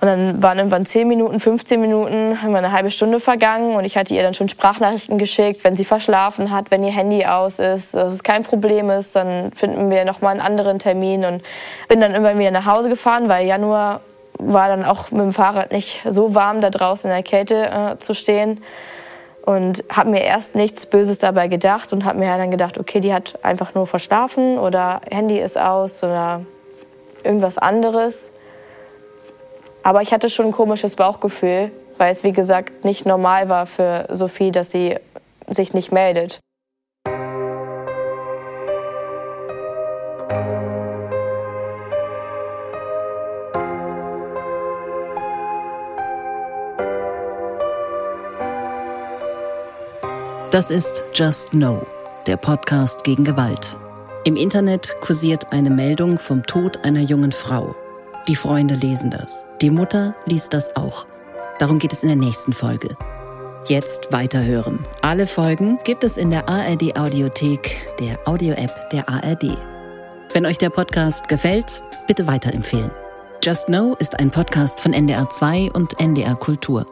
Und 0.00 0.06
dann 0.08 0.42
waren 0.42 0.56
irgendwann 0.56 0.86
10 0.86 1.06
Minuten, 1.06 1.40
15 1.40 1.78
Minuten, 1.78 2.38
eine 2.42 2.72
halbe 2.72 2.90
Stunde 2.90 3.20
vergangen 3.20 3.76
und 3.76 3.84
ich 3.84 3.98
hatte 3.98 4.14
ihr 4.14 4.22
dann 4.22 4.32
schon 4.32 4.48
Sprachnachrichten 4.48 5.18
geschickt, 5.18 5.62
wenn 5.62 5.76
sie 5.76 5.84
verschlafen 5.84 6.50
hat, 6.50 6.70
wenn 6.70 6.82
ihr 6.82 6.92
Handy 6.92 7.26
aus 7.26 7.58
ist, 7.58 7.92
dass 7.92 8.14
es 8.14 8.22
kein 8.22 8.42
Problem 8.42 8.88
ist, 8.88 9.14
dann 9.14 9.52
finden 9.52 9.90
wir 9.90 10.06
nochmal 10.06 10.32
einen 10.32 10.40
anderen 10.40 10.78
Termin 10.78 11.26
und 11.26 11.42
bin 11.88 12.00
dann 12.00 12.12
irgendwann 12.12 12.38
wieder 12.38 12.50
nach 12.50 12.64
Hause 12.64 12.88
gefahren, 12.88 13.28
weil 13.28 13.46
Januar 13.46 14.00
war 14.38 14.68
dann 14.68 14.86
auch 14.86 15.10
mit 15.10 15.20
dem 15.20 15.34
Fahrrad 15.34 15.70
nicht 15.70 16.00
so 16.08 16.34
warm, 16.34 16.62
da 16.62 16.70
draußen 16.70 17.10
in 17.10 17.14
der 17.14 17.22
Kälte 17.22 17.66
äh, 17.66 17.98
zu 17.98 18.14
stehen 18.14 18.62
und 19.44 19.84
habe 19.90 20.08
mir 20.08 20.22
erst 20.22 20.54
nichts 20.54 20.86
Böses 20.86 21.18
dabei 21.18 21.48
gedacht 21.48 21.92
und 21.92 22.06
habe 22.06 22.18
mir 22.18 22.36
dann 22.38 22.50
gedacht, 22.50 22.78
okay, 22.78 23.00
die 23.00 23.12
hat 23.12 23.38
einfach 23.42 23.74
nur 23.74 23.86
verschlafen 23.86 24.58
oder 24.58 25.02
Handy 25.10 25.38
ist 25.38 25.58
aus 25.58 26.02
oder 26.02 26.42
irgendwas 27.24 27.58
anderes. 27.58 28.32
Aber 29.82 30.02
ich 30.02 30.12
hatte 30.12 30.28
schon 30.28 30.46
ein 30.46 30.52
komisches 30.52 30.94
Bauchgefühl, 30.94 31.70
weil 31.98 32.12
es, 32.12 32.24
wie 32.24 32.32
gesagt, 32.32 32.84
nicht 32.84 33.06
normal 33.06 33.48
war 33.48 33.66
für 33.66 34.06
Sophie, 34.10 34.50
dass 34.50 34.70
sie 34.70 34.96
sich 35.48 35.74
nicht 35.74 35.92
meldet. 35.92 36.40
Das 50.50 50.72
ist 50.72 51.04
Just 51.14 51.50
Know, 51.50 51.86
der 52.26 52.36
Podcast 52.36 53.04
gegen 53.04 53.22
Gewalt. 53.22 53.78
Im 54.24 54.36
Internet 54.36 54.96
kursiert 55.00 55.50
eine 55.50 55.70
Meldung 55.70 56.18
vom 56.18 56.44
Tod 56.44 56.84
einer 56.84 57.00
jungen 57.00 57.32
Frau. 57.32 57.74
Die 58.28 58.36
Freunde 58.36 58.74
lesen 58.74 59.10
das. 59.10 59.46
Die 59.62 59.70
Mutter 59.70 60.14
liest 60.26 60.52
das 60.52 60.76
auch. 60.76 61.06
Darum 61.58 61.78
geht 61.78 61.94
es 61.94 62.02
in 62.02 62.08
der 62.08 62.16
nächsten 62.16 62.52
Folge. 62.52 62.96
Jetzt 63.66 64.12
weiterhören. 64.12 64.84
Alle 65.00 65.26
Folgen 65.26 65.78
gibt 65.84 66.04
es 66.04 66.18
in 66.18 66.30
der 66.30 66.50
ARD 66.50 66.98
Audiothek, 66.98 67.78
der 67.98 68.18
Audio-App 68.28 68.90
der 68.90 69.08
ARD. 69.08 69.56
Wenn 70.34 70.44
euch 70.44 70.58
der 70.58 70.70
Podcast 70.70 71.26
gefällt, 71.28 71.82
bitte 72.06 72.26
weiterempfehlen. 72.26 72.90
Just 73.42 73.66
Know 73.66 73.96
ist 73.98 74.18
ein 74.18 74.30
Podcast 74.30 74.80
von 74.80 74.92
NDR 74.92 75.30
2 75.30 75.70
und 75.72 75.98
NDR 75.98 76.36
Kultur. 76.36 76.86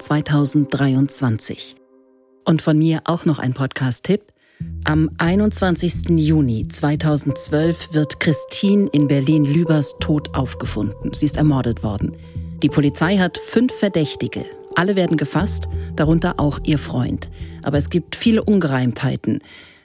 2023. 0.00 1.76
Und 2.44 2.60
von 2.60 2.76
mir 2.76 3.00
auch 3.06 3.24
noch 3.24 3.38
ein 3.38 3.54
Podcast-Tipp. 3.54 4.30
Am 4.88 5.10
21. 5.18 6.10
Juni 6.10 6.68
2012 6.68 7.92
wird 7.92 8.20
Christine 8.20 8.88
in 8.92 9.08
Berlin-Lübers 9.08 9.96
tot 9.98 10.36
aufgefunden. 10.36 11.12
Sie 11.12 11.26
ist 11.26 11.36
ermordet 11.36 11.82
worden. 11.82 12.12
Die 12.62 12.68
Polizei 12.68 13.18
hat 13.18 13.36
fünf 13.36 13.72
Verdächtige. 13.72 14.44
Alle 14.76 14.94
werden 14.94 15.16
gefasst, 15.16 15.68
darunter 15.96 16.38
auch 16.38 16.60
ihr 16.64 16.78
Freund. 16.78 17.28
Aber 17.64 17.78
es 17.78 17.90
gibt 17.90 18.14
viele 18.14 18.44
Ungereimtheiten. 18.44 19.40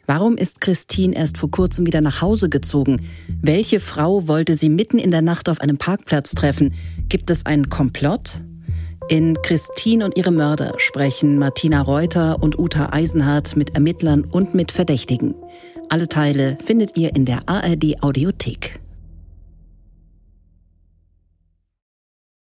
Warum 0.06 0.38
ist 0.38 0.62
Christine 0.62 1.16
erst 1.16 1.40
vor 1.40 1.50
kurzem 1.50 1.88
wieder 1.88 2.02
nach 2.02 2.22
Hause 2.22 2.50
gezogen? 2.50 3.02
Welche 3.42 3.80
Frau 3.80 4.28
wollte 4.28 4.56
sie 4.56 4.70
mitten 4.70 5.00
in 5.00 5.10
der 5.10 5.24
Nacht 5.24 5.50
auf 5.50 5.62
einem 5.62 5.80
Parkplatz 5.80 6.36
treffen? 6.36 6.76
Gibt 7.10 7.32
es 7.32 7.48
einen 7.48 7.70
Komplott? 7.70 8.44
In 9.10 9.42
Christine 9.42 10.06
und 10.06 10.18
ihre 10.18 10.32
Mörder 10.32 10.74
sprechen 10.78 11.38
Martina 11.38 11.82
Reuter 11.82 12.42
und 12.42 12.58
Uta 12.58 12.90
Eisenhardt 12.92 13.56
mit 13.56 13.76
Ermittlern 13.76 14.24
und 14.24 14.54
mit 14.54 14.72
Verdächtigen. 14.72 15.36
Alle 15.90 16.08
Teile 16.08 16.58
findet 16.64 16.98
ihr 16.98 17.16
in 17.16 17.26
der 17.26 17.42
ARD 17.48 18.02
Audiothek. 18.02 18.80